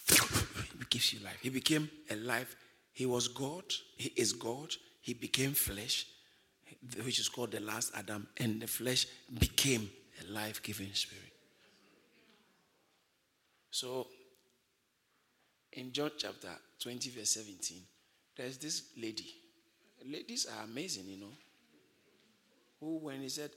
He 0.80 0.86
gives 0.90 1.14
you 1.14 1.20
life. 1.22 1.38
He 1.42 1.50
became 1.50 1.90
alive. 2.10 2.56
He 2.94 3.06
was 3.06 3.28
God. 3.28 3.64
He 3.96 4.14
is 4.16 4.32
God. 4.34 4.76
He 5.02 5.14
became 5.14 5.54
flesh, 5.54 6.06
which 7.04 7.20
is 7.20 7.30
called 7.30 7.52
the 7.52 7.60
last 7.60 7.92
Adam, 7.96 8.28
and 8.38 8.62
the 8.62 8.68
flesh 8.68 9.08
became 9.40 9.90
a 10.22 10.32
life 10.32 10.62
giving 10.62 10.94
spirit. 10.94 11.34
So, 13.72 14.08
in 15.74 15.92
John 15.92 16.12
chapter 16.18 16.50
20, 16.80 17.10
verse 17.12 17.32
17, 17.32 17.82
there's 18.36 18.58
this 18.58 18.90
lady. 18.98 19.28
Ladies 20.06 20.48
are 20.48 20.64
amazing, 20.64 21.06
you 21.08 21.18
know. 21.20 21.34
Who, 22.80 22.98
when 23.00 23.22
he 23.22 23.30
said, 23.30 23.52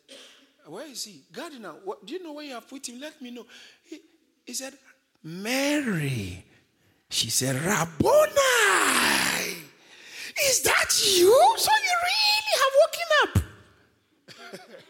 Where 0.66 0.86
is 0.86 1.04
he? 1.04 1.22
Gardener, 1.32 1.74
what, 1.84 2.04
do 2.06 2.14
you 2.14 2.22
know 2.22 2.32
where 2.32 2.44
you 2.44 2.54
have 2.54 2.68
put 2.68 2.88
him? 2.88 3.00
Let 3.00 3.20
me 3.20 3.30
know. 3.30 3.46
He, 3.84 4.00
he 4.44 4.54
said, 4.54 4.74
Mary. 5.22 6.44
She 7.08 7.28
said, 7.28 7.56
Rabboni. 7.56 8.30
Is 10.48 10.62
that 10.62 10.90
you? 11.04 11.54
So 11.56 11.70
you 11.84 11.94
really 12.08 12.54
have 12.60 12.72
woken 12.80 13.08
up? 13.22 14.70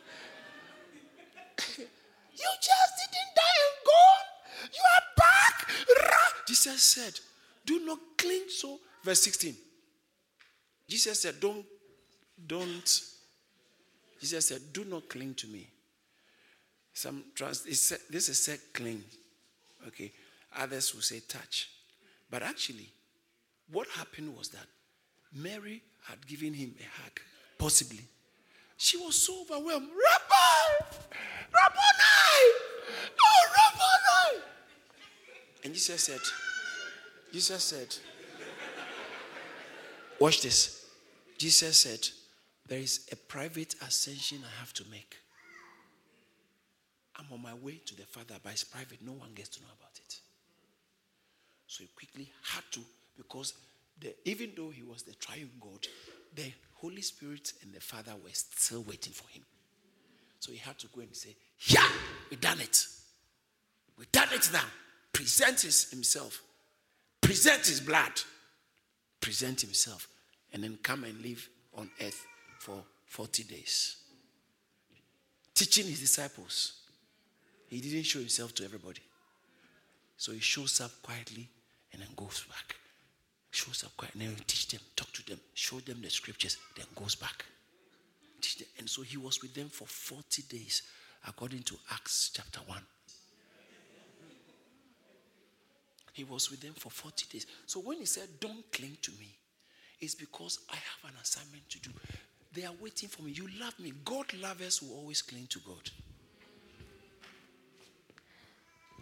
You 2.40 2.50
just 2.60 2.92
didn't 2.98 3.32
die 3.36 3.58
and 3.66 3.76
gone. 3.86 4.70
You 4.72 4.82
are 4.96 5.06
back. 5.16 6.46
Jesus 6.46 6.82
said, 6.82 7.18
Do 7.64 7.84
not 7.84 7.98
cling 8.16 8.44
so. 8.48 8.78
Verse 9.04 9.22
16. 9.22 9.54
Jesus 10.88 11.20
said, 11.20 11.40
Don't, 11.40 11.64
don't. 12.46 13.00
Jesus 14.20 14.46
said, 14.46 14.60
Do 14.72 14.84
not 14.84 15.08
cling 15.08 15.34
to 15.34 15.46
me. 15.46 15.68
Some 16.92 17.24
trust, 17.34 17.64
this 17.64 18.28
is 18.28 18.42
said 18.42 18.58
cling. 18.72 19.04
Okay. 19.86 20.12
Others 20.58 20.94
will 20.94 21.02
say 21.02 21.20
touch. 21.20 21.70
But 22.30 22.42
actually, 22.42 22.88
what 23.70 23.86
happened 23.96 24.36
was 24.36 24.48
that 24.50 24.66
Mary 25.32 25.82
had 26.08 26.26
given 26.26 26.52
him 26.52 26.74
a 26.80 27.02
hug, 27.02 27.20
possibly. 27.58 28.04
She 28.82 28.96
was 28.96 29.14
so 29.14 29.42
overwhelmed. 29.42 29.88
Rabbi! 29.88 30.96
Rabboni! 31.52 32.40
Oh, 33.20 33.42
Rabboni! 33.58 34.42
And 35.62 35.74
Jesus 35.74 36.02
said, 36.04 36.20
Jesus 37.30 37.62
said, 37.62 37.94
watch 40.18 40.40
this. 40.40 40.86
Jesus 41.36 41.76
said, 41.76 42.08
there 42.68 42.78
is 42.78 43.06
a 43.12 43.16
private 43.16 43.74
ascension 43.86 44.38
I 44.42 44.60
have 44.60 44.72
to 44.72 44.84
make. 44.90 45.14
I'm 47.16 47.26
on 47.34 47.42
my 47.42 47.52
way 47.52 47.82
to 47.84 47.94
the 47.94 48.04
Father, 48.04 48.36
but 48.42 48.52
it's 48.52 48.64
private. 48.64 49.02
No 49.04 49.12
one 49.12 49.32
gets 49.34 49.50
to 49.50 49.60
know 49.60 49.68
about 49.78 49.92
it. 49.98 50.20
So 51.66 51.84
he 51.84 51.90
quickly 51.94 52.32
had 52.54 52.64
to, 52.70 52.80
because 53.18 53.52
the, 54.00 54.14
even 54.24 54.52
though 54.56 54.70
he 54.70 54.82
was 54.82 55.02
the 55.02 55.12
triune 55.16 55.50
God, 55.60 55.86
the 56.34 56.50
Holy 56.80 57.02
Spirit 57.02 57.52
and 57.62 57.72
the 57.74 57.80
Father 57.80 58.12
were 58.22 58.30
still 58.32 58.82
waiting 58.82 59.12
for 59.12 59.28
him. 59.28 59.42
So 60.38 60.52
he 60.52 60.58
had 60.58 60.78
to 60.78 60.86
go 60.88 61.02
and 61.02 61.14
say, 61.14 61.36
Yeah, 61.66 61.86
we 62.30 62.36
done 62.36 62.60
it. 62.60 62.86
We 63.98 64.06
done 64.10 64.28
it 64.32 64.48
now. 64.52 64.64
Present 65.12 65.60
his, 65.60 65.90
himself. 65.90 66.42
Present 67.20 67.66
his 67.66 67.80
blood. 67.80 68.12
Present 69.20 69.60
himself. 69.60 70.08
And 70.52 70.64
then 70.64 70.78
come 70.82 71.04
and 71.04 71.20
live 71.20 71.46
on 71.76 71.90
earth 72.00 72.26
for 72.58 72.82
40 73.06 73.44
days. 73.44 73.96
Teaching 75.54 75.86
his 75.86 76.00
disciples. 76.00 76.80
He 77.68 77.80
didn't 77.80 78.04
show 78.04 78.18
himself 78.20 78.54
to 78.54 78.64
everybody. 78.64 79.02
So 80.16 80.32
he 80.32 80.40
shows 80.40 80.80
up 80.80 80.90
quietly 81.02 81.48
and 81.92 82.00
then 82.00 82.08
goes 82.16 82.44
back. 82.48 82.76
Shows 83.50 83.84
up 83.84 83.96
quietly 83.96 84.26
and 84.26 84.36
then 84.36 84.44
teach 84.46 84.68
them, 84.68 84.80
talk 84.94 85.12
to 85.12 85.26
them, 85.26 85.40
show 85.54 85.80
them 85.80 86.00
the 86.02 86.10
scriptures, 86.10 86.56
then 86.76 86.86
goes 86.94 87.16
back. 87.16 87.44
Teach 88.40 88.58
them. 88.58 88.68
And 88.78 88.88
so 88.88 89.02
he 89.02 89.16
was 89.16 89.42
with 89.42 89.54
them 89.54 89.68
for 89.68 89.86
40 89.86 90.42
days, 90.42 90.82
according 91.26 91.62
to 91.64 91.76
Acts 91.90 92.30
chapter 92.32 92.60
1. 92.66 92.78
He 96.12 96.24
was 96.24 96.50
with 96.50 96.60
them 96.60 96.74
for 96.74 96.90
40 96.90 97.26
days. 97.30 97.46
So 97.66 97.80
when 97.80 97.98
he 97.98 98.04
said, 98.04 98.28
Don't 98.40 98.70
cling 98.72 98.96
to 99.02 99.10
me, 99.12 99.28
it's 100.00 100.14
because 100.14 100.58
I 100.70 100.76
have 100.76 101.12
an 101.12 101.16
assignment 101.20 101.68
to 101.70 101.80
do. 101.80 101.90
They 102.52 102.64
are 102.64 102.74
waiting 102.80 103.08
for 103.08 103.22
me. 103.22 103.32
You 103.32 103.48
love 103.60 103.78
me. 103.78 103.92
God 104.04 104.26
lovers 104.34 104.82
will 104.82 104.96
always 104.96 105.22
cling 105.22 105.46
to 105.50 105.60
God. 105.60 105.90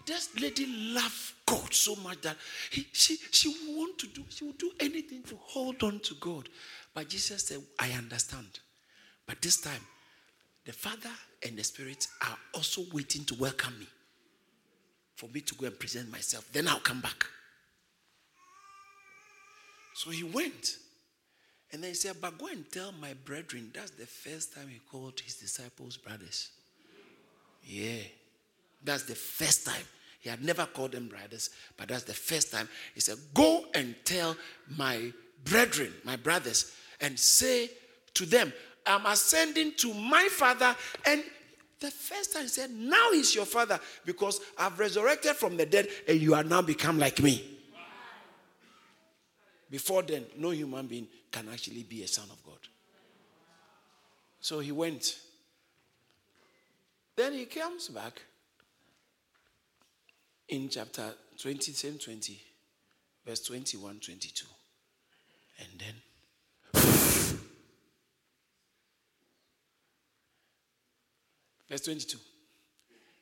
This 0.09 0.31
lady 0.41 0.65
loved 0.95 1.35
God 1.45 1.75
so 1.75 1.95
much 1.97 2.23
that 2.23 2.39
he, 2.71 2.87
she, 2.93 3.19
she 3.31 3.55
want 3.69 3.99
to 3.99 4.07
do, 4.07 4.25
she 4.31 4.45
will 4.45 4.55
do 4.55 4.71
anything 4.81 5.23
to 5.25 5.37
hold 5.37 5.83
on 5.83 6.01
to 6.01 6.15
God. 6.15 6.49
But 6.95 7.11
Jesus 7.11 7.45
said, 7.45 7.59
I 7.79 7.91
understand. 7.91 8.49
But 9.27 9.43
this 9.43 9.61
time, 9.61 9.87
the 10.65 10.73
Father 10.73 11.11
and 11.47 11.59
the 11.59 11.63
Spirit 11.63 12.07
are 12.23 12.39
also 12.55 12.85
waiting 12.91 13.27
to 13.27 13.35
welcome 13.35 13.79
me 13.79 13.87
for 15.15 15.29
me 15.29 15.43
to 15.43 15.55
go 15.57 15.67
and 15.67 15.79
present 15.79 16.11
myself. 16.11 16.51
Then 16.55 16.69
I'll 16.69 16.81
come 16.81 17.03
back. 17.03 17.27
So 19.93 20.09
he 20.09 20.25
went. 20.25 20.79
And 21.71 21.83
then 21.83 21.91
he 21.91 21.95
said, 21.95 22.17
But 22.19 22.39
go 22.39 22.47
and 22.47 22.65
tell 22.73 22.93
my 22.93 23.13
brethren. 23.27 23.73
That's 23.75 23.91
the 23.91 24.07
first 24.07 24.55
time 24.55 24.69
he 24.69 24.79
called 24.91 25.21
his 25.21 25.35
disciples 25.35 25.99
brothers. 25.99 26.49
Yeah. 27.63 28.05
That's 28.83 29.03
the 29.03 29.15
first 29.15 29.67
time. 29.67 29.85
He 30.19 30.29
had 30.29 30.45
never 30.45 30.67
called 30.67 30.93
them 30.93 31.09
brothers, 31.09 31.51
but 31.77 31.89
that's 31.89 32.05
the 32.05 32.15
first 32.15 32.51
time. 32.51 32.69
He 32.95 33.01
said, 33.01 33.19
Go 33.35 33.67
and 33.75 33.95
tell 34.05 34.37
my 34.77 35.13
brethren, 35.45 35.93
my 36.05 36.17
brothers, 36.17 36.73
and 37.01 37.19
say 37.19 37.71
to 38.15 38.27
them, 38.27 38.53
I'm 38.85 39.07
ascending 39.07 39.75
to 39.79 39.95
my 39.95 40.29
father. 40.31 40.75
And 41.05 41.23
the 41.79 41.91
first 41.91 42.33
time 42.33 42.43
he 42.43 42.49
said, 42.49 42.71
Now 42.71 43.13
he's 43.13 43.35
your 43.35 43.45
father 43.45 43.79
because 44.05 44.41
I've 44.59 44.79
resurrected 44.79 45.37
from 45.37 45.57
the 45.57 45.67
dead 45.67 45.89
and 46.09 46.21
you 46.21 46.35
are 46.35 46.45
now 46.45 46.63
become 46.63 46.99
like 46.99 47.23
me. 47.23 47.55
Before 49.71 50.03
then, 50.03 50.25
no 50.37 50.51
human 50.51 50.87
being 50.87 51.07
can 51.31 51.49
actually 51.49 51.83
be 51.83 52.03
a 52.03 52.09
son 52.09 52.25
of 52.31 52.43
God. 52.43 52.59
So 54.41 54.61
he 54.61 54.73
went. 54.73 55.19
Then 57.17 57.35
he 57.35 57.45
comes 57.45 57.89
back 57.89 58.23
in 60.49 60.69
chapter 60.69 61.13
20, 61.41 61.73
same 61.73 61.99
20, 61.99 62.41
verse 63.27 63.41
21, 63.41 64.01
22. 64.01 64.47
And 65.61 65.69
then, 65.79 65.95
verse 71.69 71.81
22. 71.83 72.19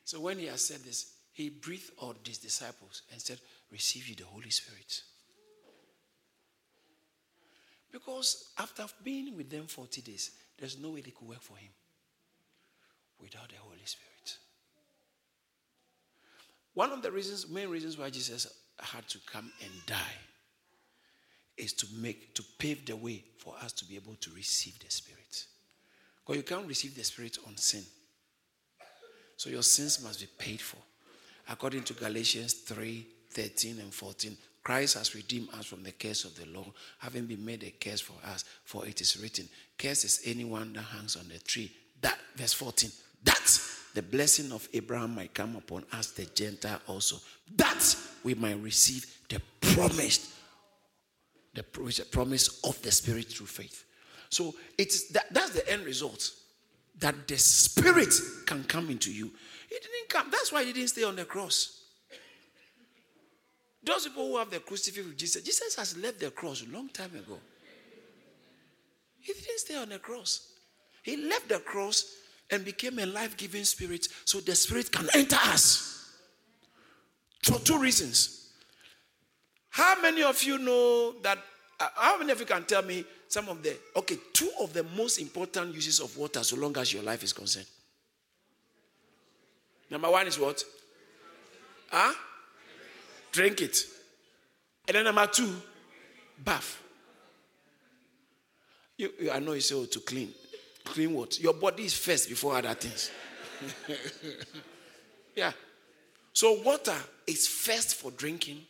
So 0.05 0.19
when 0.21 0.39
he 0.39 0.45
has 0.45 0.65
said 0.65 0.79
this, 0.83 1.13
he 1.33 1.49
breathed 1.49 1.91
on 1.99 2.15
his 2.25 2.37
disciples 2.37 3.03
and 3.11 3.21
said, 3.21 3.39
Receive 3.71 4.07
you 4.07 4.15
the 4.15 4.23
Holy 4.23 4.49
Spirit. 4.49 5.01
Because 7.91 8.51
after 8.57 8.85
being 9.03 9.35
with 9.35 9.49
them 9.49 9.65
40 9.65 10.01
days, 10.01 10.31
there's 10.57 10.79
no 10.79 10.91
way 10.91 11.01
they 11.01 11.11
could 11.11 11.27
work 11.27 11.41
for 11.41 11.57
him 11.57 11.69
without 13.19 13.49
the 13.49 13.55
Holy 13.57 13.85
Spirit. 13.85 14.16
One 16.77 16.91
of 16.91 17.01
the 17.01 17.11
reasons, 17.11 17.49
main 17.49 17.69
reasons 17.69 17.97
why 17.97 18.11
Jesus 18.11 18.45
had 18.79 19.07
to 19.07 19.17
come 19.25 19.51
and 19.63 19.71
die 19.87 19.95
is 21.57 21.73
to 21.73 21.87
make 21.99 22.35
to 22.35 22.43
pave 22.59 22.85
the 22.85 22.95
way 22.95 23.23
for 23.39 23.55
us 23.63 23.71
to 23.73 23.85
be 23.85 23.95
able 23.95 24.13
to 24.21 24.29
receive 24.35 24.77
the 24.77 24.91
Spirit. 24.91 25.47
Because 26.23 26.37
you 26.37 26.43
can't 26.43 26.67
receive 26.67 26.93
the 26.93 27.03
Spirit 27.03 27.39
on 27.47 27.57
sin. 27.57 27.81
So 29.37 29.49
your 29.49 29.63
sins 29.63 30.03
must 30.03 30.19
be 30.19 30.27
paid 30.37 30.61
for. 30.61 30.77
According 31.49 31.81
to 31.81 31.93
Galatians 31.95 32.53
3 32.53 33.07
13 33.31 33.79
and 33.79 33.91
14, 33.91 34.37
Christ 34.61 34.99
has 34.99 35.15
redeemed 35.15 35.49
us 35.57 35.65
from 35.65 35.81
the 35.81 35.93
curse 35.93 36.25
of 36.25 36.35
the 36.35 36.45
law, 36.45 36.71
having 36.99 37.25
been 37.25 37.43
made 37.43 37.63
a 37.63 37.71
curse 37.71 38.01
for 38.01 38.23
us. 38.23 38.45
For 38.65 38.85
it 38.85 39.01
is 39.01 39.19
written, 39.19 39.49
Curse 39.79 40.03
is 40.03 40.21
anyone 40.25 40.73
that 40.73 40.83
hangs 40.83 41.15
on 41.15 41.27
the 41.27 41.39
tree. 41.39 41.71
That, 42.01 42.19
verse 42.35 42.53
14, 42.53 42.91
that 43.23 43.59
the 43.97 44.03
blessing 44.03 44.51
of 44.51 44.69
Abraham 44.75 45.15
might 45.15 45.33
come 45.33 45.55
upon 45.55 45.83
us, 45.91 46.11
the 46.11 46.25
Gentile 46.25 46.79
also. 46.85 47.17
That 47.55 47.83
we 48.23 48.35
might 48.35 48.61
receive 48.61 49.07
the 49.27 49.41
promised, 49.59 50.29
the 51.55 51.63
promise 51.63 52.63
of 52.63 52.79
the 52.83 52.91
Spirit 52.91 53.25
through 53.25 53.47
faith. 53.47 53.85
So 54.29 54.53
it's 54.77 55.07
that, 55.13 55.33
that's 55.33 55.49
the 55.49 55.67
end 55.67 55.83
result. 55.83 56.29
That 56.99 57.27
the 57.27 57.39
Spirit 57.39 58.13
can 58.45 58.65
come 58.65 58.91
into 58.91 59.11
you. 59.11 59.31
It 59.71 59.81
didn't 59.81 60.09
come. 60.09 60.29
That's 60.29 60.51
why 60.51 60.63
he 60.63 60.73
didn't 60.73 60.89
stay 60.89 61.03
on 61.03 61.15
the 61.15 61.25
cross. 61.25 61.81
Those 63.83 64.03
people 64.03 64.27
who 64.27 64.37
have 64.37 64.51
the 64.51 64.59
crucifix 64.59 65.07
with 65.07 65.17
Jesus, 65.17 65.41
Jesus 65.41 65.75
has 65.75 65.97
left 65.97 66.19
the 66.19 66.29
cross 66.29 66.63
a 66.63 66.71
long 66.71 66.89
time 66.89 67.15
ago. 67.15 67.39
He 69.21 69.33
didn't 69.33 69.57
stay 69.57 69.75
on 69.75 69.89
the 69.89 69.97
cross. 69.97 70.51
He 71.01 71.17
left 71.17 71.49
the 71.49 71.57
cross 71.57 72.13
and 72.51 72.63
became 72.63 72.99
a 72.99 73.05
life 73.05 73.35
giving 73.37 73.63
spirit 73.63 74.07
so 74.25 74.39
the 74.39 74.55
spirit 74.55 74.91
can 74.91 75.07
enter 75.13 75.37
us. 75.43 76.13
For 77.43 77.59
two 77.59 77.79
reasons. 77.79 78.51
How 79.69 80.01
many 80.01 80.23
of 80.23 80.41
you 80.43 80.57
know 80.57 81.13
that? 81.21 81.37
Uh, 81.79 81.87
how 81.95 82.17
many 82.17 82.31
of 82.31 82.39
you 82.39 82.45
can 82.45 82.63
tell 82.63 82.81
me 82.81 83.05
some 83.27 83.47
of 83.49 83.61
the, 83.61 83.77
okay, 83.95 84.17
two 84.33 84.49
of 84.59 84.73
the 84.73 84.83
most 84.83 85.19
important 85.19 85.75
uses 85.75 85.99
of 85.99 86.17
water 86.17 86.43
so 86.43 86.55
long 86.55 86.75
as 86.77 86.91
your 86.91 87.03
life 87.03 87.23
is 87.23 87.33
concerned? 87.33 87.67
Number 89.89 90.09
one 90.09 90.25
is 90.27 90.39
what? 90.39 90.63
Huh? 91.91 92.13
drink 93.37 93.61
it. 93.61 93.85
And 94.87 94.95
then 94.95 95.03
number 95.05 95.27
two, 95.27 95.53
bath. 96.43 96.81
You, 98.97 99.11
you, 99.19 99.31
I 99.31 99.39
know 99.39 99.53
you 99.53 99.61
say, 99.61 99.75
oh, 99.75 99.85
to 99.85 99.99
clean. 99.99 100.33
Clean 100.87 101.13
what? 101.13 101.39
Your 101.39 101.53
body 101.53 101.85
is 101.85 101.93
first 101.93 102.29
before 102.29 102.55
other 102.55 102.73
things. 102.73 103.11
yeah. 105.35 105.51
So 106.33 106.61
water 106.61 106.95
is 107.25 107.47
first 107.47 107.95
for 107.95 108.11
drinking. 108.11 108.61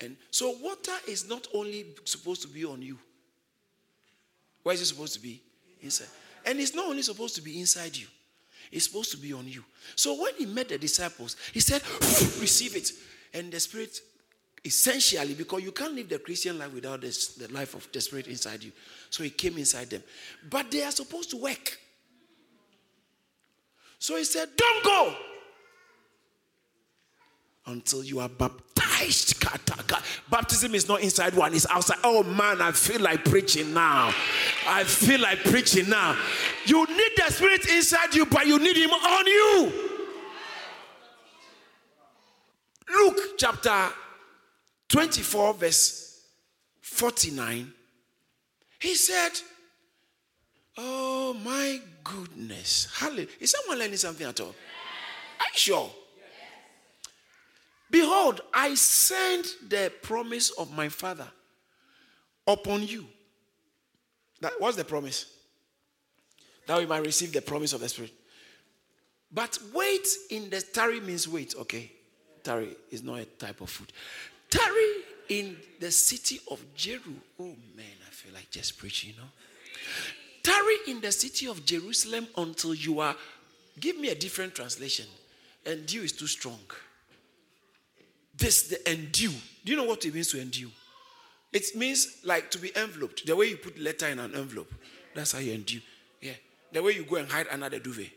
And 0.00 0.16
so 0.30 0.56
water 0.60 0.92
is 1.08 1.28
not 1.28 1.46
only 1.54 1.86
supposed 2.04 2.42
to 2.42 2.48
be 2.48 2.64
on 2.64 2.82
you. 2.82 2.98
Where 4.62 4.74
is 4.74 4.80
it 4.82 4.86
supposed 4.86 5.14
to 5.14 5.20
be? 5.20 5.40
Inside. 5.82 6.08
And 6.44 6.58
it's 6.58 6.74
not 6.74 6.86
only 6.86 7.02
supposed 7.02 7.34
to 7.36 7.42
be 7.42 7.58
inside 7.60 7.96
you. 7.96 8.06
It's 8.72 8.84
supposed 8.84 9.10
to 9.12 9.16
be 9.16 9.32
on 9.32 9.48
you. 9.48 9.64
So 9.96 10.20
when 10.20 10.34
he 10.36 10.46
met 10.46 10.68
the 10.68 10.78
disciples, 10.78 11.36
he 11.52 11.60
said, 11.60 11.82
receive 12.40 12.76
it 12.76 12.90
and 13.34 13.52
the 13.52 13.60
Spirit 13.60 14.00
essentially 14.64 15.34
because 15.34 15.62
you 15.62 15.72
can't 15.72 15.94
live 15.94 16.08
the 16.08 16.18
Christian 16.18 16.58
life 16.58 16.72
without 16.72 17.00
this, 17.00 17.28
the 17.34 17.52
life 17.52 17.74
of 17.74 17.88
the 17.92 18.00
Spirit 18.00 18.26
inside 18.26 18.62
you. 18.62 18.72
So 19.08 19.22
he 19.22 19.30
came 19.30 19.58
inside 19.58 19.90
them. 19.90 20.02
But 20.48 20.70
they 20.70 20.82
are 20.82 20.90
supposed 20.90 21.30
to 21.30 21.36
work. 21.36 21.78
So 23.98 24.16
he 24.16 24.24
said, 24.24 24.48
Don't 24.56 24.84
go 24.84 25.14
until 27.66 28.02
you 28.02 28.20
are 28.20 28.28
baptized. 28.28 29.36
Baptism 30.30 30.74
is 30.74 30.88
not 30.88 31.00
inside 31.00 31.34
one, 31.34 31.54
it's 31.54 31.66
outside. 31.70 31.98
Oh 32.04 32.22
man, 32.22 32.60
I 32.60 32.72
feel 32.72 33.00
like 33.00 33.24
preaching 33.24 33.72
now. 33.72 34.12
I 34.66 34.84
feel 34.84 35.20
like 35.20 35.38
preaching 35.44 35.88
now. 35.88 36.16
You 36.66 36.86
need 36.86 37.12
the 37.16 37.30
Spirit 37.30 37.66
inside 37.70 38.14
you, 38.14 38.26
but 38.26 38.46
you 38.46 38.58
need 38.58 38.76
Him 38.76 38.90
on 38.90 39.26
you. 39.26 39.72
Luke 42.92 43.18
chapter 43.38 43.88
24, 44.90 45.54
verse 45.54 46.20
49, 46.80 47.72
he 48.80 48.94
said, 48.96 49.30
Oh 50.76 51.34
my 51.44 51.80
goodness. 52.02 52.88
Hallelujah. 52.94 53.28
Is 53.38 53.50
someone 53.50 53.78
learning 53.78 53.96
something 53.96 54.26
at 54.26 54.40
all? 54.40 54.48
Are 54.48 55.46
you 55.52 55.58
sure? 55.58 55.90
Behold, 57.90 58.40
I 58.52 58.74
send 58.74 59.46
the 59.68 59.92
promise 60.02 60.50
of 60.50 60.74
my 60.74 60.88
father 60.88 61.26
upon 62.46 62.86
you. 62.86 63.06
That 64.40 64.52
what's 64.58 64.76
the 64.76 64.84
promise? 64.84 65.26
That 66.66 66.78
we 66.78 66.86
might 66.86 67.04
receive 67.04 67.32
the 67.32 67.42
promise 67.42 67.72
of 67.72 67.80
the 67.80 67.88
Spirit. 67.88 68.12
But 69.32 69.58
wait 69.72 70.06
in 70.30 70.50
the 70.50 70.60
tarry 70.60 71.00
means 71.00 71.28
wait, 71.28 71.54
okay? 71.56 71.92
Tarry 72.42 72.74
is 72.90 73.02
not 73.02 73.20
a 73.20 73.24
type 73.24 73.60
of 73.60 73.70
food. 73.70 73.92
Tarry 74.50 74.92
in 75.28 75.56
the 75.78 75.90
city 75.90 76.40
of 76.50 76.62
Jeru. 76.74 77.14
Oh 77.38 77.54
man, 77.76 77.96
I 78.06 78.10
feel 78.10 78.34
like 78.34 78.50
just 78.50 78.78
preaching, 78.78 79.10
you 79.10 79.16
know. 79.16 79.28
Tarry 80.42 80.76
in 80.88 81.00
the 81.00 81.12
city 81.12 81.46
of 81.46 81.64
Jerusalem 81.64 82.26
until 82.36 82.74
you 82.74 83.00
are. 83.00 83.14
Give 83.78 83.98
me 83.98 84.08
a 84.08 84.14
different 84.14 84.54
translation. 84.54 85.06
Endure 85.64 86.04
is 86.04 86.12
too 86.12 86.26
strong. 86.26 86.58
This, 88.36 88.68
the 88.68 88.90
endure. 88.90 89.32
Do 89.64 89.72
you 89.72 89.76
know 89.76 89.84
what 89.84 90.04
it 90.04 90.14
means 90.14 90.28
to 90.28 90.40
endure? 90.40 90.70
It 91.52 91.76
means 91.76 92.18
like 92.24 92.50
to 92.52 92.58
be 92.58 92.74
enveloped. 92.76 93.26
The 93.26 93.36
way 93.36 93.46
you 93.46 93.56
put 93.56 93.78
letter 93.78 94.08
in 94.08 94.18
an 94.18 94.34
envelope. 94.34 94.72
That's 95.14 95.32
how 95.32 95.38
you 95.40 95.52
endure. 95.52 95.82
Yeah. 96.20 96.32
The 96.72 96.82
way 96.82 96.92
you 96.92 97.04
go 97.04 97.16
and 97.16 97.28
hide 97.28 97.46
under 97.50 97.68
the 97.68 97.80
duvet. 97.80 98.10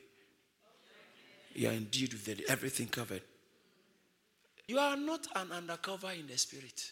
You 1.56 1.70
are 1.70 1.74
endued 1.74 2.14
with 2.14 2.42
everything 2.50 2.88
covered. 2.88 3.22
You 4.68 4.80
are 4.80 4.96
not 4.96 5.28
an 5.36 5.52
undercover 5.52 6.12
in 6.12 6.28
the 6.28 6.38
spirit. 6.38 6.92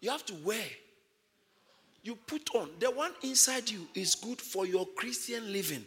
You 0.00 0.10
have 0.10 0.24
to 0.26 0.34
wear. 0.44 0.64
You 2.02 2.14
put 2.14 2.54
on. 2.54 2.70
The 2.78 2.90
one 2.90 3.12
inside 3.22 3.68
you 3.68 3.86
is 3.94 4.14
good 4.14 4.40
for 4.40 4.66
your 4.66 4.86
Christian 4.96 5.52
living. 5.52 5.84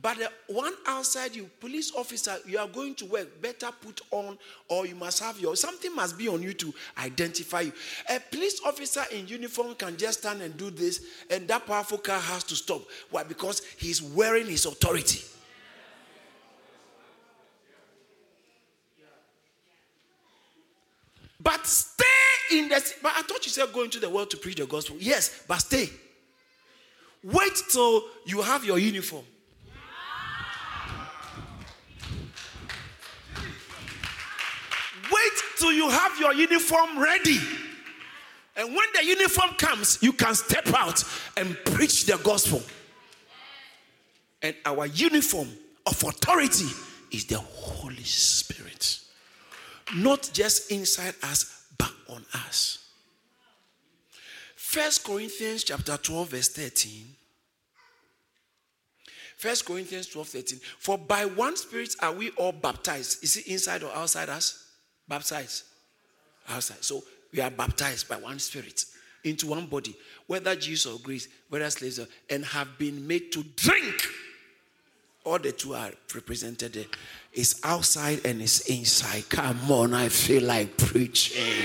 But 0.00 0.18
the 0.18 0.30
one 0.46 0.72
outside 0.86 1.36
you, 1.36 1.50
police 1.60 1.92
officer, 1.94 2.36
you 2.46 2.58
are 2.58 2.66
going 2.66 2.94
to 2.96 3.04
work, 3.04 3.42
better 3.42 3.68
put 3.82 4.00
on, 4.10 4.38
or 4.68 4.86
you 4.86 4.94
must 4.94 5.22
have 5.22 5.38
your 5.38 5.54
something 5.54 5.94
must 5.94 6.16
be 6.16 6.28
on 6.28 6.42
you 6.42 6.54
to 6.54 6.72
identify 6.96 7.60
you. 7.60 7.72
A 8.08 8.18
police 8.18 8.60
officer 8.64 9.02
in 9.12 9.28
uniform 9.28 9.74
can 9.74 9.96
just 9.98 10.20
stand 10.20 10.40
and 10.40 10.56
do 10.56 10.70
this, 10.70 11.04
and 11.30 11.46
that 11.48 11.66
powerful 11.66 11.98
car 11.98 12.18
has 12.18 12.42
to 12.44 12.56
stop. 12.56 12.82
Why? 13.10 13.22
Because 13.22 13.60
he's 13.76 14.00
wearing 14.00 14.46
his 14.46 14.64
authority. 14.64 15.20
But 21.42 21.66
stay 21.66 22.04
in 22.58 22.68
the. 22.68 22.94
But 23.02 23.12
I 23.16 23.22
thought 23.22 23.44
you 23.44 23.50
said 23.50 23.72
go 23.72 23.82
into 23.82 23.98
the 23.98 24.08
world 24.08 24.30
to 24.30 24.36
preach 24.36 24.56
the 24.56 24.66
gospel. 24.66 24.96
Yes, 24.98 25.44
but 25.48 25.58
stay. 25.58 25.88
Wait 27.24 27.62
till 27.70 28.04
you 28.26 28.42
have 28.42 28.64
your 28.64 28.78
uniform. 28.78 29.24
Wait 35.12 35.32
till 35.56 35.72
you 35.72 35.88
have 35.88 36.18
your 36.18 36.34
uniform 36.34 36.98
ready. 36.98 37.38
And 38.56 38.68
when 38.68 38.86
the 38.94 39.04
uniform 39.04 39.50
comes, 39.56 39.98
you 40.02 40.12
can 40.12 40.34
step 40.34 40.66
out 40.74 41.04
and 41.36 41.56
preach 41.64 42.06
the 42.06 42.18
gospel. 42.18 42.62
And 44.42 44.56
our 44.64 44.86
uniform 44.86 45.48
of 45.86 46.02
authority 46.02 46.66
is 47.10 47.24
the 47.26 47.38
Holy 47.38 48.02
Spirit. 48.02 49.01
Not 49.96 50.30
just 50.32 50.70
inside 50.70 51.14
us, 51.22 51.66
but 51.78 51.92
on 52.08 52.24
us. 52.34 52.78
First 54.56 55.04
Corinthians 55.04 55.64
chapter 55.64 55.96
12, 55.96 56.28
verse 56.28 56.48
13. 56.48 57.06
First 59.36 59.66
Corinthians 59.66 60.06
12, 60.06 60.28
13. 60.28 60.60
For 60.78 60.96
by 60.96 61.24
one 61.24 61.56
spirit 61.56 61.94
are 62.00 62.12
we 62.12 62.30
all 62.30 62.52
baptized. 62.52 63.24
Is 63.24 63.36
it 63.36 63.48
inside 63.48 63.82
or 63.82 63.92
outside 63.94 64.28
us? 64.28 64.66
Baptized. 65.08 65.64
Outside. 66.48 66.82
So 66.82 67.02
we 67.32 67.40
are 67.40 67.50
baptized 67.50 68.08
by 68.08 68.16
one 68.16 68.38
spirit 68.38 68.84
into 69.24 69.48
one 69.48 69.66
body, 69.66 69.96
whether 70.26 70.54
Jews 70.54 70.86
or 70.86 70.98
Greeks, 71.00 71.28
whether 71.48 71.68
slaves, 71.70 71.98
or, 71.98 72.06
and 72.30 72.44
have 72.44 72.78
been 72.78 73.06
made 73.06 73.32
to 73.32 73.42
drink. 73.56 74.06
All 75.24 75.38
the 75.38 75.52
two 75.52 75.74
are 75.74 75.90
represented. 76.14 76.86
It's 77.32 77.60
outside 77.64 78.26
and 78.26 78.42
it's 78.42 78.68
inside. 78.68 79.28
Come 79.28 79.70
on, 79.70 79.94
I 79.94 80.08
feel 80.08 80.42
like 80.42 80.76
preaching. 80.76 81.64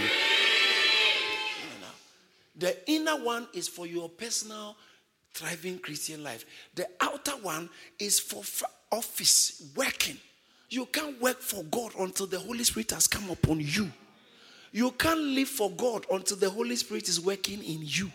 The 2.56 2.76
inner 2.90 3.24
one 3.24 3.48
is 3.54 3.68
for 3.68 3.86
your 3.86 4.10
personal 4.10 4.76
thriving 5.34 5.80
Christian 5.80 6.24
life. 6.24 6.46
The 6.76 6.88
outer 7.00 7.34
one 7.34 7.70
is 8.00 8.20
for 8.20 8.44
office 8.92 9.72
working. 9.76 10.18
You 10.70 10.86
can't 10.88 11.22
work 11.22 11.40
for 11.40 11.64
God 11.64 11.94
until 12.00 12.26
the 12.26 12.40
Holy 12.40 12.64
Spirit 12.64 12.92
has 12.92 13.08
come 13.08 13.30
upon 13.30 13.60
you. 13.60 13.92
You 14.72 14.92
can't 14.92 15.20
live 15.20 15.48
for 15.48 15.72
God 15.72 16.06
until 16.12 16.38
the 16.38 16.50
Holy 16.50 16.76
Spirit 16.76 17.08
is 17.08 17.22
working 17.22 17.64
in 17.64 17.80
you. 17.82 18.12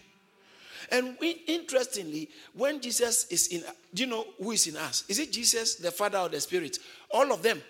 And 0.93 1.17
we, 1.19 1.43
interestingly, 1.49 2.29
when 2.53 2.81
Jesus 2.81 3.27
is 3.29 3.49
in, 3.49 3.65
do 3.95 4.05
you 4.05 4.09
know 4.09 4.27
who 4.39 4.53
is 4.53 4.67
in 4.67 4.77
us? 4.77 5.05
Is 5.09 5.19
it 5.19 5.33
Jesus, 5.33 5.77
the 5.77 5.91
Father, 5.91 6.19
or 6.19 6.29
the 6.29 6.39
Spirit? 6.39 6.79
All 7.11 7.33
of 7.33 7.43
them. 7.43 7.61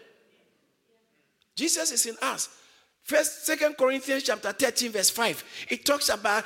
Jesus 1.55 1.93
is 1.93 2.05
in 2.07 2.17
us. 2.21 2.49
First, 3.05 3.47
Second 3.47 3.77
Corinthians 3.77 4.25
chapter 4.25 4.53
13, 4.53 4.91
verse 4.91 5.11
5. 5.11 5.45
It 5.71 5.85
talks 5.85 6.09
about 6.09 6.45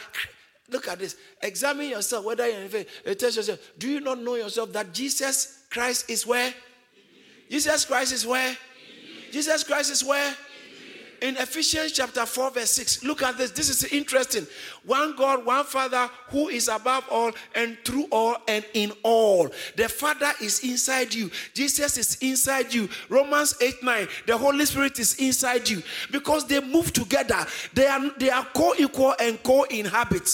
look 0.68 0.88
at 0.88 0.98
this. 0.98 1.16
Examine 1.42 1.90
yourself 1.90 2.24
whether 2.24 2.48
you're 2.48 2.60
in 2.60 2.68
faith. 2.68 2.88
It 3.04 3.18
tells 3.18 3.36
yourself, 3.36 3.58
do 3.78 3.88
you 3.88 4.00
not 4.00 4.20
know 4.20 4.34
yourself 4.34 4.72
that 4.72 4.92
Jesus 4.92 5.64
Christ 5.70 6.10
is 6.10 6.26
where? 6.26 6.52
Jesus 7.50 7.84
Christ 7.84 8.12
is 8.12 8.26
where? 8.26 8.56
Jesus 9.30 9.64
Christ 9.64 9.92
is 9.92 10.04
where? 10.04 10.34
In 11.20 11.36
Ephesians 11.36 11.92
chapter 11.92 12.26
4, 12.26 12.50
verse 12.50 12.70
6. 12.70 13.04
Look 13.04 13.22
at 13.22 13.38
this. 13.38 13.50
This 13.50 13.68
is 13.68 13.84
interesting. 13.92 14.46
One 14.84 15.16
God, 15.16 15.44
one 15.44 15.64
Father 15.64 16.08
who 16.28 16.48
is 16.48 16.68
above 16.68 17.04
all 17.10 17.32
and 17.54 17.78
through 17.84 18.06
all 18.10 18.36
and 18.48 18.64
in 18.74 18.92
all. 19.02 19.48
The 19.76 19.88
Father 19.88 20.32
is 20.42 20.60
inside 20.60 21.14
you. 21.14 21.30
Jesus 21.54 21.98
is 21.98 22.18
inside 22.20 22.72
you. 22.72 22.88
Romans 23.08 23.54
8 23.60 23.82
9. 23.82 24.08
The 24.26 24.36
Holy 24.36 24.64
Spirit 24.66 24.98
is 24.98 25.14
inside 25.16 25.68
you. 25.68 25.82
Because 26.10 26.46
they 26.46 26.60
move 26.60 26.92
together. 26.92 27.46
They 27.74 27.86
are, 27.86 28.10
they 28.18 28.30
are 28.30 28.46
co 28.54 28.74
equal 28.78 29.14
and 29.20 29.42
co 29.42 29.64
inhabit. 29.64 30.28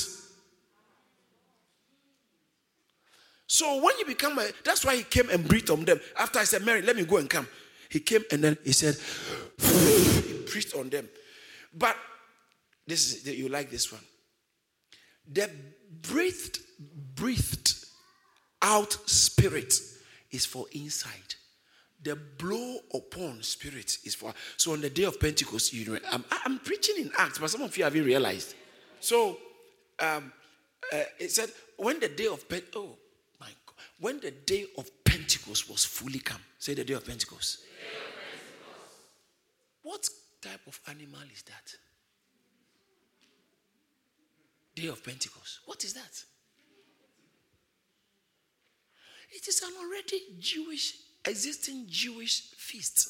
So 3.52 3.82
when 3.82 3.98
you 3.98 4.06
become 4.06 4.38
a, 4.38 4.48
that's 4.64 4.82
why 4.82 4.96
he 4.96 5.02
came 5.02 5.28
and 5.28 5.46
breathed 5.46 5.68
on 5.68 5.84
them. 5.84 6.00
After 6.18 6.38
I 6.38 6.44
said, 6.44 6.64
Mary, 6.64 6.80
let 6.80 6.96
me 6.96 7.04
go 7.04 7.18
and 7.18 7.28
come. 7.28 7.46
He 7.90 8.00
came 8.00 8.24
and 8.30 8.42
then 8.42 8.56
he 8.64 8.72
said, 8.72 8.96
preached 10.52 10.76
on 10.76 10.90
them. 10.90 11.08
But 11.72 11.96
this 12.86 13.14
is 13.14 13.26
you 13.26 13.48
like 13.48 13.70
this 13.70 13.90
one. 13.90 14.02
The 15.32 15.50
breathed, 16.02 16.58
breathed 17.14 17.74
out 18.60 18.92
spirit 19.06 19.74
is 20.30 20.44
for 20.44 20.66
inside. 20.72 21.34
The 22.02 22.16
blow 22.16 22.78
upon 22.92 23.42
spirit 23.42 23.98
is 24.04 24.14
for. 24.14 24.34
So 24.56 24.72
on 24.72 24.80
the 24.80 24.90
day 24.90 25.04
of 25.04 25.18
Pentecost, 25.18 25.72
you 25.72 25.90
know, 25.90 25.98
I'm, 26.10 26.24
I'm 26.44 26.58
preaching 26.58 26.96
in 26.98 27.10
Acts, 27.16 27.38
but 27.38 27.48
some 27.48 27.62
of 27.62 27.76
you 27.76 27.84
haven't 27.84 28.04
realized. 28.04 28.54
So 29.00 29.38
um, 30.00 30.32
uh, 30.92 31.02
it 31.18 31.30
said 31.30 31.48
when 31.76 32.00
the 32.00 32.08
day 32.08 32.26
of 32.26 32.48
Pentecost, 32.48 32.76
oh 32.76 32.96
my 33.40 33.46
God, 33.46 33.76
when 34.00 34.20
the 34.20 34.32
day 34.32 34.66
of 34.76 34.90
Pentecost 35.04 35.70
was 35.70 35.84
fully 35.84 36.18
come. 36.18 36.40
Say 36.58 36.74
the 36.74 36.84
day 36.84 36.94
of 36.94 37.06
Pentecost. 37.06 37.60
What 39.82 40.08
type 40.42 40.60
of 40.66 40.78
animal 40.88 41.22
is 41.32 41.42
that? 41.42 41.76
Day 44.74 44.88
of 44.88 45.04
Pentecost. 45.04 45.60
What 45.66 45.84
is 45.84 45.94
that? 45.94 46.24
It 49.30 49.48
is 49.48 49.62
an 49.62 49.72
already 49.80 50.20
Jewish, 50.38 50.94
existing 51.24 51.86
Jewish 51.88 52.50
feast. 52.56 53.08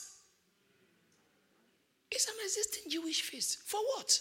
It's 2.11 2.29
an 2.29 2.35
existing 2.45 2.91
Jewish 2.91 3.23
feast. 3.23 3.63
For 3.65 3.81
what? 3.97 4.21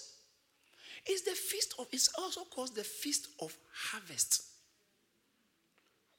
It's 1.05 1.23
the 1.23 1.31
feast 1.31 1.75
of, 1.77 1.87
it's 1.91 2.09
also 2.17 2.41
called 2.45 2.75
the 2.75 2.83
feast 2.83 3.27
of 3.41 3.55
harvest, 3.73 4.43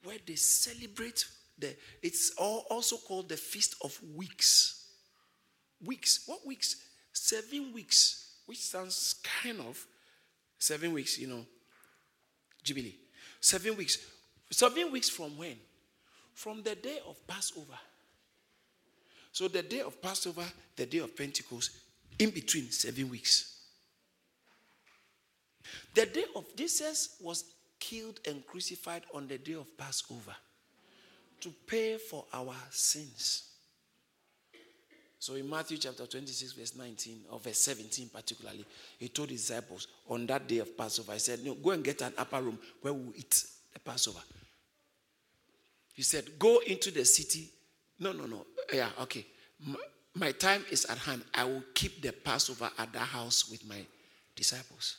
where 0.05 0.19
they 0.27 0.35
celebrate 0.35 1.25
the, 1.59 1.75
it's 2.03 2.33
also 2.37 2.97
called 2.97 3.29
the 3.29 3.37
feast 3.37 3.77
of 3.83 3.99
weeks 4.15 4.82
weeks. 5.85 6.25
What 6.27 6.47
weeks? 6.47 6.77
Seven 7.13 7.73
weeks, 7.73 8.37
which 8.47 8.61
sounds 8.61 9.21
kind 9.43 9.61
of 9.61 9.85
seven 10.59 10.93
weeks, 10.93 11.19
you 11.19 11.27
know, 11.27 11.45
Jubilee. 12.63 12.97
Seven 13.41 13.77
weeks. 13.77 13.99
Seven 14.51 14.91
weeks 14.93 15.09
from 15.09 15.37
when? 15.37 15.57
From 16.35 16.63
the 16.63 16.75
day 16.75 16.99
of 17.07 17.17
Passover. 17.27 17.79
So 19.33 19.49
the 19.49 19.63
day 19.63 19.81
of 19.81 20.01
Passover, 20.01 20.45
the 20.77 20.87
day 20.87 20.99
of 20.99 21.17
Pentecost, 21.17 21.71
in 22.19 22.31
between 22.31 22.71
seven 22.71 23.09
weeks. 23.09 23.61
The 25.95 26.07
day 26.07 26.25
of 26.37 26.45
Jesus 26.57 27.17
was 27.21 27.45
killed 27.79 28.21
and 28.29 28.47
crucified 28.47 29.03
on 29.15 29.27
the 29.27 29.39
day 29.39 29.55
of 29.55 29.77
Passover 29.77 30.35
to 31.41 31.53
pay 31.67 31.97
for 31.97 32.25
our 32.33 32.55
sins. 32.71 33.52
So 35.23 35.37
in 35.37 35.49
Matthew 35.49 35.79
chapter 35.79 36.05
26, 36.05 36.55
verse 36.55 36.75
19, 36.75 37.21
or 37.31 37.39
verse 37.39 37.59
17 37.59 38.11
particularly, 38.13 38.65
he 38.99 39.07
told 39.07 39.31
his 39.31 39.47
disciples 39.47 39.87
on 40.09 40.27
that 40.27 40.49
day 40.49 40.59
of 40.59 40.77
Passover, 40.77 41.13
he 41.13 41.21
said, 41.21 41.45
No, 41.45 41.55
go 41.55 41.71
and 41.71 41.85
get 41.85 42.03
an 42.03 42.13
upper 42.19 42.43
room 42.43 42.59
where 42.81 42.93
we'll 42.93 43.13
eat 43.15 43.45
the 43.73 43.79
Passover. 43.79 44.19
He 45.95 46.03
said, 46.03 46.25
Go 46.41 46.61
into 46.67 46.91
the 46.91 47.05
city. 47.05 47.49
No, 48.01 48.11
no, 48.11 48.27
no. 48.27 48.45
Yeah, 48.73 48.89
okay. 49.03 49.25
My, 49.65 49.77
my 50.17 50.33
time 50.33 50.65
is 50.73 50.87
at 50.87 50.99
hand. 50.99 51.23
I 51.33 51.45
will 51.45 51.63
keep 51.73 52.03
the 52.03 52.11
Passover 52.11 52.69
at 52.77 52.93
that 52.93 52.99
house 52.99 53.49
with 53.49 53.65
my 53.65 53.79
disciples. 54.35 54.97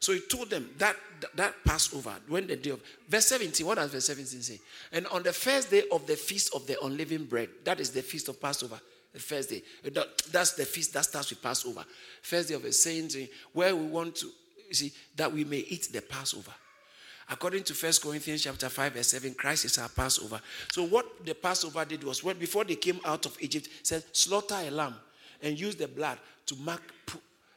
So 0.00 0.14
he 0.14 0.20
told 0.20 0.48
them 0.48 0.70
that 0.78 0.96
that 1.34 1.54
Passover, 1.66 2.14
when 2.28 2.46
the 2.46 2.56
day 2.56 2.70
of 2.70 2.80
verse 3.06 3.26
17, 3.26 3.66
what 3.66 3.74
does 3.74 3.90
verse 3.90 4.06
17 4.06 4.40
say? 4.40 4.58
And 4.90 5.06
on 5.08 5.22
the 5.22 5.34
first 5.34 5.70
day 5.70 5.82
of 5.92 6.06
the 6.06 6.16
feast 6.16 6.54
of 6.54 6.66
the 6.66 6.82
unleavened 6.82 7.28
bread, 7.28 7.50
that 7.64 7.78
is 7.78 7.90
the 7.90 8.00
feast 8.00 8.28
of 8.28 8.40
Passover 8.40 8.80
the 9.12 9.20
first 9.20 9.50
day. 9.50 9.62
Uh, 9.84 10.02
that's 10.30 10.52
the 10.52 10.64
feast 10.64 10.92
that 10.94 11.04
starts 11.04 11.30
with 11.30 11.42
Passover. 11.42 11.84
First 12.22 12.48
day 12.48 12.54
of 12.54 12.62
the 12.62 12.72
saints, 12.72 13.16
uh, 13.16 13.26
where 13.52 13.74
we 13.74 13.86
want 13.86 14.16
to 14.16 14.26
see 14.70 14.92
that 15.16 15.32
we 15.32 15.44
may 15.44 15.58
eat 15.58 15.88
the 15.92 16.02
Passover. 16.02 16.52
According 17.30 17.64
to 17.64 17.74
First 17.74 18.02
Corinthians 18.02 18.44
chapter 18.44 18.68
5, 18.68 18.92
verse 18.94 19.08
7, 19.08 19.34
Christ 19.34 19.66
is 19.66 19.78
our 19.78 19.88
Passover. 19.88 20.40
So 20.72 20.84
what 20.84 21.26
the 21.26 21.34
Passover 21.34 21.84
did 21.84 22.02
was 22.02 22.24
when 22.24 22.38
before 22.38 22.64
they 22.64 22.76
came 22.76 23.00
out 23.04 23.26
of 23.26 23.36
Egypt, 23.40 23.68
said, 23.82 24.02
slaughter 24.12 24.56
a 24.56 24.70
lamb 24.70 24.94
and 25.42 25.58
use 25.58 25.76
the 25.76 25.88
blood 25.88 26.18
to 26.46 26.56
mark 26.56 26.82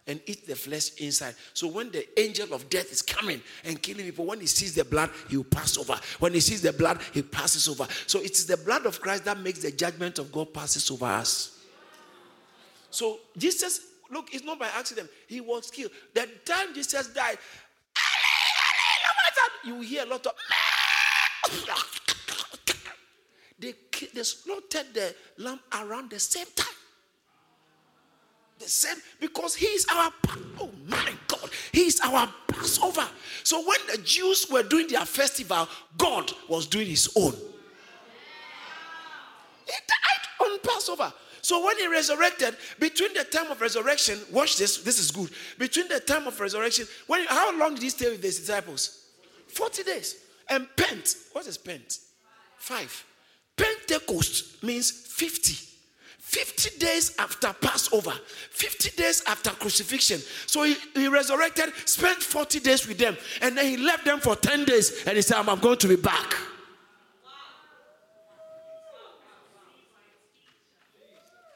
and 0.08 0.20
eat 0.26 0.48
the 0.48 0.56
flesh 0.56 0.94
inside. 0.96 1.36
So 1.54 1.68
when 1.68 1.92
the 1.92 2.20
angel 2.20 2.54
of 2.54 2.70
death 2.70 2.92
is 2.92 3.02
coming 3.02 3.42
and 3.64 3.82
killing 3.82 4.06
people, 4.06 4.26
when 4.26 4.40
he 4.40 4.48
sees 4.48 4.74
the 4.74 4.84
blood, 4.84 5.10
he 5.30 5.38
will 5.38 5.44
pass 5.44 5.78
over. 5.78 6.00
When 6.20 6.34
he 6.34 6.40
sees 6.40 6.62
the 6.62 6.74
blood, 6.74 7.00
he 7.14 7.22
passes 7.22 7.68
over. 7.70 7.88
So 8.08 8.20
it 8.20 8.32
is 8.32 8.46
the 8.46 8.58
blood 8.58 8.86
of 8.86 9.00
Christ 9.00 9.26
that 9.26 9.40
makes 9.40 9.60
the 9.60 9.72
judgment 9.72 10.20
of 10.20 10.32
God 10.32 10.54
passes 10.54 10.90
over 10.90 11.06
us. 11.06 11.60
So 12.90 13.20
Jesus, 13.38 13.82
look, 14.10 14.34
it's 14.34 14.44
not 14.44 14.60
by 14.60 14.68
accident. 14.76 15.10
He 15.28 15.40
was 15.40 15.70
killed. 15.70 15.92
The 16.14 16.28
time 16.46 16.74
Jesus 16.74 17.08
died, 17.08 17.38
you 19.64 19.82
hear 19.82 20.04
a 20.04 20.06
lot 20.08 20.26
of 20.26 20.34
they, 23.60 23.76
they 24.14 24.24
slaughtered 24.24 24.88
the 24.94 25.16
lamb 25.38 25.60
around 25.72 26.10
the 26.10 26.20
same 26.20 26.48
time 26.56 26.71
the 28.62 28.70
same 28.70 28.98
because 29.20 29.56
he 29.56 29.66
is 29.66 29.86
our 29.92 30.12
oh 30.60 30.70
my 30.88 31.12
god 31.28 31.50
he 31.72 31.82
is 31.82 32.00
our 32.02 32.30
passover. 32.48 33.08
So 33.44 33.66
when 33.66 33.80
the 33.92 34.02
jews 34.04 34.48
were 34.52 34.64
doing 34.64 34.88
their 34.88 35.06
festival 35.06 35.68
god 35.98 36.32
was 36.48 36.68
doing 36.68 36.88
his 36.88 37.12
own. 37.16 37.34
He 39.66 39.74
died 39.88 40.48
on 40.48 40.60
passover. 40.60 41.12
So 41.42 41.66
when 41.66 41.78
he 41.78 41.88
resurrected 41.88 42.56
between 42.80 43.14
the 43.14 43.24
time 43.24 43.52
of 43.52 43.60
resurrection 43.60 44.20
watch 44.32 44.58
this 44.58 44.78
this 44.84 45.00
is 45.00 45.12
good. 45.12 45.30
Between 45.58 45.88
the 45.88 46.00
time 46.00 46.28
of 46.28 46.40
resurrection 46.40 46.86
when 47.08 47.26
how 47.26 47.58
long 47.58 47.74
did 47.74 47.84
he 47.84 47.90
stay 47.90 48.10
with 48.12 48.24
his 48.24 48.40
disciples? 48.40 49.06
40 49.48 49.84
days. 49.84 50.16
And 50.50 50.68
pent 50.78 51.16
what 51.34 51.48
is 51.48 51.58
pent? 51.58 52.00
Five. 52.58 53.06
Pentecost 53.58 54.64
means 54.64 54.92
50 54.92 55.71
50 56.32 56.80
days 56.80 57.14
after 57.20 57.52
Passover, 57.52 58.14
50 58.52 58.92
days 58.96 59.22
after 59.28 59.50
crucifixion. 59.50 60.18
So 60.48 60.64
he, 60.64 60.78
he, 60.94 61.10
resurrected, 61.10 61.74
spent 61.84 62.24
40 62.24 62.62
days 62.62 62.88
with 62.88 62.98
them, 62.98 63.18
and 63.42 63.58
then 63.58 63.66
he 63.66 63.76
left 63.76 64.06
them 64.06 64.22
for 64.22 64.38
10 64.38 64.64
days, 64.64 65.04
and 65.06 65.18
he 65.18 65.22
said, 65.24 65.46
I'm 65.46 65.60
going 65.60 65.78
to 65.80 65.88
be 65.90 65.98
back. 65.98 66.34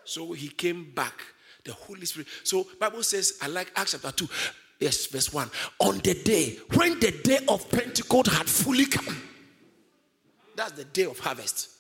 So 0.04 0.34
he 0.34 0.50
came 0.50 0.92
back. 0.94 1.22
The 1.64 1.72
Holy 1.72 2.06
Spirit. 2.06 2.28
So 2.44 2.68
Bible 2.78 3.02
says, 3.02 3.40
I 3.42 3.48
like 3.48 3.72
Acts 3.78 3.94
chapter 3.94 4.12
2. 4.12 4.28
Yes, 4.82 5.06
verse 5.06 5.32
1. 5.32 5.50
On 5.80 5.98
the 6.00 6.16
day, 6.16 6.60
when 6.74 7.00
the 7.00 7.12
day 7.24 7.40
of 7.48 7.68
Pentecost 7.70 8.28
had 8.28 8.46
fully 8.46 8.88
come. 8.88 9.22
That's 10.58 10.74
the 10.74 10.84
day 10.84 11.06
of 11.06 11.18
harvest 11.18 11.75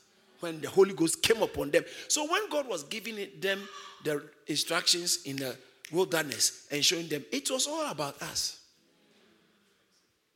when 0.45 0.61
the 0.61 0.69
Holy 0.69 0.93
Ghost 0.93 1.23
came 1.23 1.41
upon 1.41 1.71
them. 1.71 1.83
So 2.07 2.31
when 2.31 2.47
God 2.49 2.67
was 2.67 2.83
giving 2.83 3.17
them 3.39 3.67
the 4.03 4.23
instructions 4.45 5.23
in 5.25 5.37
the 5.37 5.55
wilderness 5.91 6.67
and 6.71 6.85
showing 6.85 7.07
them, 7.07 7.25
it 7.31 7.49
was 7.49 7.65
all 7.65 7.89
about 7.89 8.21
us. 8.21 8.59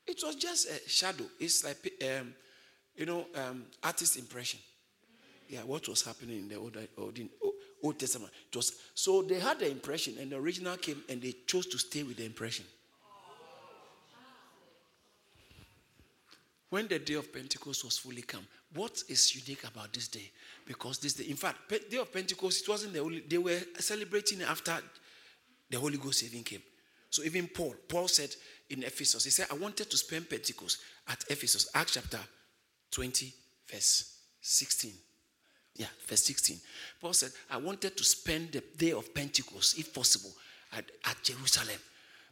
It 0.07 0.19
was 0.25 0.35
just 0.35 0.67
a 0.67 0.89
shadow. 0.89 1.25
It's 1.39 1.63
like, 1.63 1.77
um, 2.03 2.33
you 2.95 3.05
know, 3.05 3.27
um, 3.35 3.65
artist 3.83 4.17
impression. 4.17 4.59
Yeah, 5.47 5.59
what 5.59 5.87
was 5.87 6.01
happening 6.01 6.39
in 6.39 6.49
the 6.49 6.55
Old, 6.55 6.75
Old, 6.97 7.19
Old 7.83 7.99
Testament. 7.99 8.31
It 8.51 8.55
was, 8.55 8.73
so 8.95 9.21
they 9.21 9.39
had 9.39 9.59
the 9.59 9.69
impression, 9.69 10.15
and 10.19 10.31
the 10.31 10.37
original 10.37 10.75
came, 10.77 11.03
and 11.07 11.21
they 11.21 11.35
chose 11.45 11.67
to 11.67 11.77
stay 11.77 12.01
with 12.01 12.17
the 12.17 12.25
impression. 12.25 12.65
When 16.71 16.87
the 16.87 16.97
day 16.97 17.15
of 17.15 17.31
Pentecost 17.31 17.83
was 17.83 17.97
fully 17.99 18.21
come, 18.23 18.45
what 18.75 19.03
is 19.07 19.35
unique 19.35 19.63
about 19.63 19.91
this 19.93 20.07
day? 20.07 20.31
Because 20.65 20.99
this 20.99 21.13
day, 21.13 21.25
in 21.25 21.35
fact, 21.35 21.57
day 21.89 21.97
of 21.97 22.13
Pentecost, 22.13 22.61
it 22.61 22.69
wasn't 22.69 22.93
the 22.93 22.99
only, 22.99 23.21
they 23.21 23.37
were 23.37 23.59
celebrating 23.79 24.41
after 24.43 24.77
the 25.69 25.79
Holy 25.79 25.97
Ghost 25.97 26.23
even 26.23 26.43
came. 26.43 26.61
So 27.09 27.23
even 27.23 27.47
Paul, 27.47 27.73
Paul 27.87 28.07
said 28.07 28.29
in 28.69 28.83
Ephesus, 28.83 29.23
he 29.23 29.31
said, 29.31 29.47
I 29.51 29.55
wanted 29.55 29.89
to 29.89 29.97
spend 29.97 30.29
Pentecost 30.29 30.79
at 31.07 31.23
Ephesus, 31.29 31.69
Acts 31.73 31.93
chapter 31.93 32.19
20, 32.91 33.33
verse 33.71 34.17
16. 34.41 34.93
Yeah, 35.75 35.87
verse 36.07 36.23
16. 36.23 36.59
Paul 37.01 37.13
said, 37.13 37.31
I 37.49 37.57
wanted 37.57 37.97
to 37.97 38.03
spend 38.03 38.51
the 38.51 38.63
day 38.77 38.91
of 38.91 39.13
Pentecost, 39.13 39.79
if 39.79 39.93
possible, 39.93 40.31
at, 40.73 40.85
at 41.05 41.23
Jerusalem. 41.23 41.79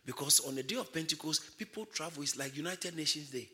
Because 0.05 0.41
on 0.41 0.55
the 0.55 0.63
day 0.63 0.75
of 0.75 0.93
Pentecost, 0.93 1.57
people 1.57 1.85
travel. 1.85 2.23
It's 2.23 2.37
like 2.37 2.55
United 2.55 2.95
Nations 2.95 3.29
Day. 3.29 3.49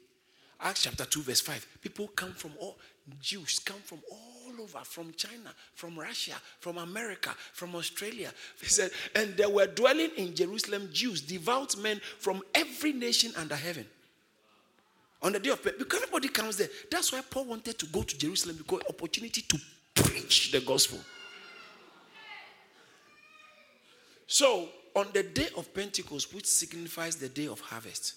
Acts 0.64 0.84
chapter 0.84 1.04
2, 1.04 1.22
verse 1.22 1.42
5. 1.42 1.68
People 1.82 2.08
come 2.16 2.32
from 2.32 2.52
all, 2.58 2.78
Jews 3.22 3.60
come 3.60 3.82
from 3.84 4.00
all 4.10 4.62
over, 4.62 4.80
from 4.84 5.14
China, 5.18 5.54
from 5.76 6.00
Russia, 6.00 6.36
from 6.62 6.78
America, 6.78 7.36
from 7.52 7.76
Australia. 7.76 8.32
He 8.62 8.68
said, 8.68 8.92
and 9.14 9.36
they 9.36 9.46
were 9.46 9.68
dwelling 9.68 10.12
in 10.16 10.34
Jerusalem 10.34 10.90
Jews, 10.94 11.20
devout 11.20 11.76
men 11.78 12.00
from 12.18 12.42
every 12.56 12.94
nation 12.94 13.34
under 13.38 13.56
heaven. 13.56 13.86
On 15.22 15.34
the 15.34 15.40
day 15.40 15.50
of 15.50 15.62
because 15.64 16.02
everybody 16.02 16.30
comes 16.30 16.58
there. 16.58 16.68
That's 16.92 17.12
why 17.12 17.22
Paul 17.30 17.46
wanted 17.46 17.78
to 17.80 17.86
go 17.88 18.04
to 18.04 18.18
Jerusalem 18.18 18.58
because 18.58 18.82
opportunity 18.90 19.42
to 19.42 19.58
preach 19.96 20.52
the 20.52 20.62
gospel. 20.62 21.00
So, 24.28 24.68
on 24.96 25.08
the 25.14 25.24
day 25.24 25.48
of 25.58 25.74
Pentecost, 25.74 26.34
which 26.34 26.46
signifies 26.46 27.16
the 27.16 27.30
day 27.30 27.48
of 27.48 27.60
harvest, 27.60 28.16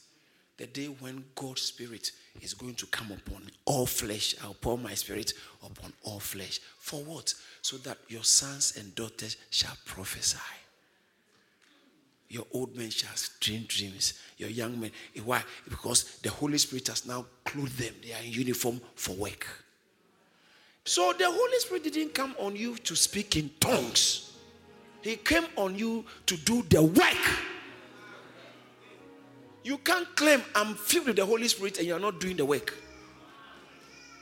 the 0.59 0.66
day 0.66 0.86
when 0.86 1.24
God's 1.34 1.62
Spirit 1.62 2.12
is 2.40 2.54
going 2.54 2.74
to 2.76 2.86
come 2.86 3.12
upon 3.12 3.42
all 3.64 3.86
flesh. 3.86 4.34
I'll 4.42 4.54
pour 4.54 4.78
my 4.78 4.94
Spirit 4.94 5.34
upon 5.64 5.92
all 6.02 6.20
flesh. 6.20 6.61
For 6.78 7.02
what? 7.02 7.34
So 7.62 7.76
that 7.78 7.98
your 8.09 8.24
sons 8.24 8.76
and 8.78 8.94
daughters 8.94 9.36
shall 9.50 9.76
prophesy. 9.84 10.38
Your 12.28 12.44
old 12.52 12.76
men 12.76 12.90
shall 12.90 13.11
dream 13.40 13.64
dreams. 13.68 14.14
Your 14.38 14.48
young 14.48 14.80
men. 14.80 14.90
Why? 15.24 15.42
Because 15.68 16.18
the 16.22 16.30
Holy 16.30 16.59
Spirit 16.59 16.88
has 16.88 17.07
now 17.07 17.26
clothed 17.44 17.78
them. 17.78 17.94
They 18.02 18.12
are 18.12 18.22
in 18.24 18.32
uniform 18.32 18.80
for 18.94 19.14
work. 19.14 19.46
So 20.84 21.12
the 21.18 21.30
Holy 21.30 21.59
Spirit 21.59 21.84
didn't 21.84 22.14
come 22.14 22.34
on 22.38 22.57
you 22.57 22.76
to 22.76 22.96
speak 22.96 23.36
in 23.36 23.50
tongues. 23.61 24.32
He 25.02 25.16
came 25.16 25.44
on 25.57 25.76
you 25.76 26.04
to 26.26 26.36
do 26.38 26.62
the 26.68 26.82
work. 26.82 27.55
You 29.66 29.78
can't 29.78 30.14
claim 30.14 30.40
I'm 30.54 30.76
filled 30.76 31.08
with 31.08 31.16
the 31.16 31.26
Holy 31.26 31.48
Spirit 31.48 31.78
and 31.78 31.88
you're 31.88 31.98
not 31.98 32.20
doing 32.20 32.36
the 32.36 32.44
work. 32.44 32.72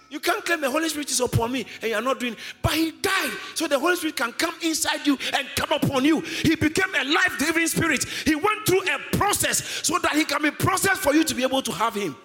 You 0.09 0.19
can't 0.19 0.43
claim 0.43 0.63
the 0.63 0.71
Holy 0.71 0.89
Spirit 0.89 1.11
is 1.11 1.21
upon 1.21 1.53
me 1.53 1.67
and 1.83 1.91
you're 1.91 2.01
not 2.01 2.19
doing 2.19 2.35
But 2.63 2.73
He 2.73 2.93
died 2.93 3.31
so 3.55 3.69
the 3.69 3.79
Holy 3.79 3.95
Spirit 3.97 4.17
can 4.17 4.33
come 4.33 4.55
inside 4.63 5.07
you 5.07 5.19
and 5.37 5.47
come 5.55 5.71
upon 5.73 6.07
you. 6.07 6.21
He 6.21 6.57
became 6.57 6.95
a 6.95 7.05
life 7.05 7.37
giving 7.39 7.67
spirit. 7.67 8.05
He 8.25 8.35
went 8.35 8.65
through 8.67 8.85
a 8.85 8.99
process 9.19 9.87
so 9.87 9.99
that 9.99 10.13
He 10.13 10.25
can 10.25 10.41
be 10.41 10.51
processed 10.51 11.03
for 11.03 11.15
you 11.15 11.25
to 11.25 11.35
be 11.35 11.43
able 11.43 11.61
to 11.61 11.73
have 11.73 11.95
Him. 11.95 12.17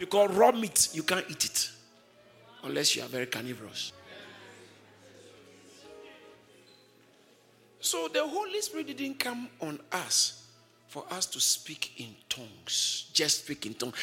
Because 0.00 0.32
raw 0.32 0.50
meat, 0.50 0.88
you 0.92 1.04
can't 1.04 1.26
eat 1.30 1.44
it 1.44 1.70
unless 2.64 2.96
you 2.96 3.02
are 3.02 3.08
very 3.08 3.26
carnivorous. 3.26 3.92
So 7.78 8.08
the 8.08 8.26
Holy 8.26 8.60
Spirit 8.60 8.88
didn't 8.88 9.20
come 9.20 9.48
on 9.60 9.78
us 9.92 10.40
for 10.90 11.04
us 11.08 11.24
to 11.24 11.40
speak 11.40 11.92
in 11.98 12.14
tongues. 12.28 13.08
Just 13.12 13.44
speak 13.44 13.64
in 13.64 13.74
tongues. 13.74 13.94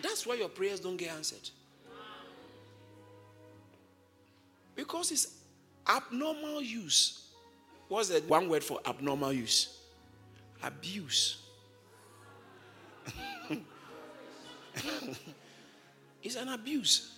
That's 0.00 0.24
why 0.24 0.36
your 0.36 0.48
prayers 0.48 0.78
don't 0.78 0.96
get 0.96 1.10
answered. 1.10 1.50
Because 4.76 5.10
it's 5.10 5.34
abnormal 5.88 6.62
use. 6.62 7.26
What's 7.88 8.10
the 8.10 8.20
one 8.28 8.48
word 8.48 8.62
for 8.62 8.78
abnormal 8.86 9.32
use? 9.32 9.76
Abuse. 10.62 11.38
it's 16.22 16.36
an 16.36 16.50
abuse. 16.50 17.10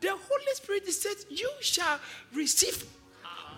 The 0.00 0.10
Holy 0.10 0.54
Spirit 0.54 0.86
says, 0.88 1.24
You 1.30 1.50
shall 1.60 1.98
receive 2.34 2.84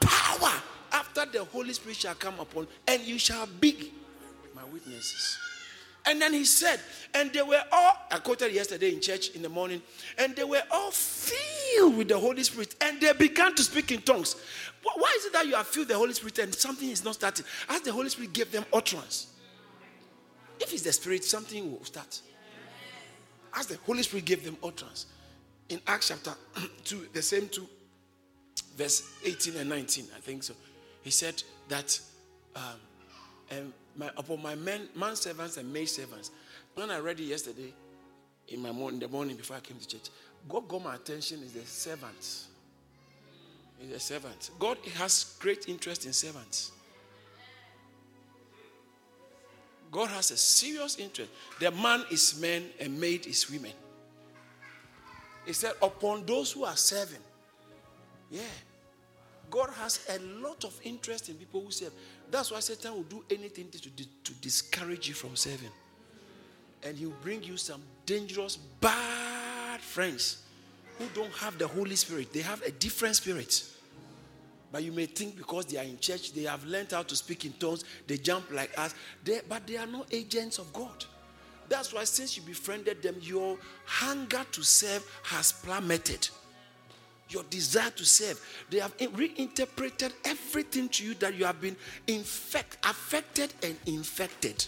power 0.00 0.53
after 0.93 1.26
the 1.26 1.45
Holy 1.45 1.72
Spirit 1.72 1.97
shall 1.97 2.14
come 2.14 2.38
upon, 2.40 2.66
and 2.86 3.03
you 3.03 3.18
shall 3.18 3.47
be 3.47 3.93
my 4.55 4.64
witnesses. 4.64 5.38
And 6.05 6.20
then 6.20 6.32
he 6.32 6.45
said, 6.45 6.80
and 7.14 7.32
they 7.32 7.43
were 7.43 7.62
all, 7.70 7.93
I 8.11 8.18
quoted 8.18 8.53
yesterday 8.53 8.93
in 8.93 9.01
church 9.01 9.30
in 9.30 9.43
the 9.43 9.49
morning, 9.49 9.80
and 10.18 10.34
they 10.34 10.45
were 10.45 10.62
all 10.70 10.90
filled 10.90 11.97
with 11.97 12.09
the 12.09 12.18
Holy 12.18 12.43
Spirit, 12.43 12.74
and 12.80 13.01
they 13.01 13.12
began 13.12 13.55
to 13.55 13.62
speak 13.62 13.93
in 13.93 14.03
tongues. 14.03 14.34
Why 14.82 15.14
is 15.18 15.26
it 15.26 15.32
that 15.32 15.47
you 15.47 15.55
are 15.55 15.62
filled 15.62 15.88
the 15.88 15.97
Holy 15.97 16.12
Spirit 16.12 16.38
and 16.40 16.55
something 16.55 16.88
is 16.88 17.05
not 17.05 17.14
starting? 17.14 17.45
As 17.68 17.82
the 17.82 17.93
Holy 17.93 18.09
Spirit 18.09 18.32
gave 18.32 18.51
them 18.51 18.64
utterance. 18.72 19.28
If 20.59 20.72
it's 20.72 20.82
the 20.82 20.93
Spirit, 20.93 21.24
something 21.24 21.70
will 21.70 21.84
start. 21.84 22.20
As 23.55 23.66
the 23.66 23.76
Holy 23.86 24.03
Spirit 24.03 24.24
gave 24.24 24.45
them 24.45 24.57
utterance. 24.62 25.07
In 25.68 25.80
Acts 25.86 26.09
chapter 26.09 26.32
2, 26.84 27.09
the 27.12 27.22
same 27.22 27.49
2, 27.49 27.66
verse 28.76 29.09
18 29.24 29.57
and 29.57 29.68
19, 29.68 30.07
I 30.16 30.20
think 30.20 30.43
so. 30.43 30.55
He 31.03 31.11
said 31.11 31.42
that 31.68 32.00
um, 32.55 32.62
and 33.50 33.72
my, 33.96 34.11
upon 34.16 34.42
my 34.42 34.55
men, 34.55 34.88
man 34.94 35.16
servants 35.16 35.57
and 35.57 35.72
maid 35.72 35.86
servants. 35.86 36.30
When 36.74 36.90
I 36.90 36.98
read 36.98 37.20
it 37.20 37.24
yesterday 37.24 37.72
in 38.48 38.62
my 38.62 38.72
morning, 38.72 39.00
the 39.00 39.09
morning 39.09 39.36
before 39.36 39.57
I 39.57 39.61
came 39.61 39.78
to 39.78 39.86
church, 39.86 40.09
God 40.48 40.66
got 40.68 40.82
my 40.82 40.94
attention 40.94 41.42
is 41.42 41.53
the 41.53 41.66
servants. 41.66 42.48
Is 43.82 43.90
the 43.90 44.00
servants. 44.00 44.50
God 44.59 44.78
has 44.94 45.36
great 45.40 45.68
interest 45.68 46.07
in 46.07 46.12
servants. 46.12 46.72
God 49.90 50.09
has 50.09 50.30
a 50.30 50.36
serious 50.36 50.98
interest. 50.98 51.30
The 51.61 51.70
man 51.70 52.05
is 52.11 52.40
men 52.40 52.64
and 52.80 52.98
maid 52.98 53.26
is 53.26 53.50
women. 53.50 53.72
He 55.44 55.53
said, 55.53 55.72
upon 55.82 56.24
those 56.24 56.53
who 56.53 56.64
are 56.64 56.76
serving. 56.76 57.20
Has 59.76 60.06
a 60.10 60.18
lot 60.40 60.64
of 60.64 60.78
interest 60.84 61.28
in 61.28 61.34
people 61.34 61.62
who 61.62 61.70
serve. 61.70 61.92
That's 62.30 62.50
why 62.50 62.60
Satan 62.60 62.94
will 62.94 63.02
do 63.02 63.24
anything 63.30 63.68
to, 63.70 63.80
to 63.80 64.32
discourage 64.40 65.08
you 65.08 65.14
from 65.14 65.34
serving. 65.34 65.70
And 66.84 66.96
he'll 66.96 67.10
bring 67.22 67.42
you 67.42 67.56
some 67.56 67.82
dangerous, 68.06 68.56
bad 68.56 69.80
friends 69.80 70.42
who 70.98 71.06
don't 71.14 71.32
have 71.34 71.58
the 71.58 71.66
Holy 71.66 71.96
Spirit. 71.96 72.32
They 72.32 72.40
have 72.40 72.62
a 72.62 72.70
different 72.70 73.16
spirit. 73.16 73.64
But 74.70 74.84
you 74.84 74.92
may 74.92 75.06
think 75.06 75.36
because 75.36 75.66
they 75.66 75.78
are 75.78 75.84
in 75.84 75.98
church, 75.98 76.32
they 76.32 76.42
have 76.42 76.64
learned 76.64 76.92
how 76.92 77.02
to 77.02 77.16
speak 77.16 77.44
in 77.44 77.52
tongues, 77.52 77.84
they 78.06 78.16
jump 78.16 78.50
like 78.52 78.76
us. 78.78 78.94
They, 79.24 79.40
but 79.48 79.66
they 79.66 79.76
are 79.76 79.86
not 79.86 80.06
agents 80.12 80.58
of 80.58 80.72
God. 80.72 81.04
That's 81.68 81.92
why, 81.92 82.04
since 82.04 82.36
you 82.36 82.42
befriended 82.42 83.02
them, 83.02 83.16
your 83.20 83.58
hunger 83.84 84.44
to 84.52 84.62
serve 84.62 85.04
has 85.24 85.52
plummeted 85.52 86.28
your 87.33 87.45
desire 87.45 87.91
to 87.91 88.05
serve. 88.05 88.41
They 88.70 88.78
have 88.78 88.95
reinterpreted 89.14 90.12
everything 90.24 90.89
to 90.91 91.05
you 91.05 91.14
that 91.14 91.35
you 91.35 91.45
have 91.45 91.61
been 91.61 91.76
infect, 92.07 92.78
affected 92.85 93.53
and 93.62 93.76
infected. 93.87 94.66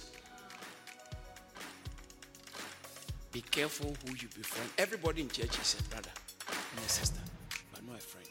Be 3.32 3.42
careful 3.42 3.94
who 4.06 4.12
you 4.14 4.28
befriend. 4.36 4.70
Everybody 4.78 5.22
in 5.22 5.28
church 5.28 5.58
is 5.58 5.76
a 5.80 5.82
brother 5.90 6.10
and 6.48 6.84
a 6.84 6.88
sister, 6.88 7.20
but 7.72 7.84
not 7.84 7.96
a 7.96 8.00
friend. 8.00 8.28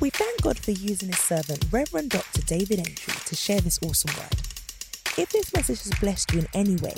We 0.00 0.08
thank 0.08 0.40
God 0.40 0.58
for 0.58 0.70
using 0.70 1.08
his 1.08 1.18
servant, 1.18 1.66
Reverend 1.70 2.10
Dr. 2.10 2.40
David 2.42 2.78
Entry, 2.78 3.12
to 3.26 3.36
share 3.36 3.60
this 3.60 3.78
awesome 3.84 4.16
word. 4.16 4.49
If 5.20 5.28
this 5.32 5.52
message 5.52 5.82
has 5.82 6.00
blessed 6.00 6.32
you 6.32 6.38
in 6.38 6.46
any 6.54 6.76
way, 6.76 6.94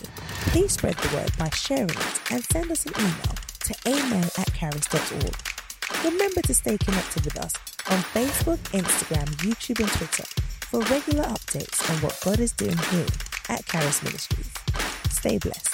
please 0.52 0.74
spread 0.74 0.94
the 0.94 1.16
word 1.16 1.36
by 1.36 1.50
sharing 1.50 1.90
it 1.90 2.20
and 2.30 2.44
send 2.44 2.70
us 2.70 2.86
an 2.86 2.92
email 2.96 3.34
to 3.64 3.74
amen 3.84 4.30
at 4.38 4.54
caris.org. 4.54 5.34
Remember 6.04 6.40
to 6.42 6.54
stay 6.54 6.78
connected 6.78 7.24
with 7.24 7.36
us 7.36 7.52
on 7.90 7.98
Facebook, 8.14 8.58
Instagram, 8.70 9.26
YouTube, 9.42 9.80
and 9.80 9.90
Twitter 9.90 10.22
for 10.70 10.82
regular 10.82 11.24
updates 11.24 11.90
on 11.90 11.96
what 12.00 12.16
God 12.24 12.38
is 12.38 12.52
doing 12.52 12.78
here 12.92 13.06
at 13.48 13.66
Caris 13.66 14.04
Ministries. 14.04 14.52
Stay 15.10 15.38
blessed. 15.38 15.71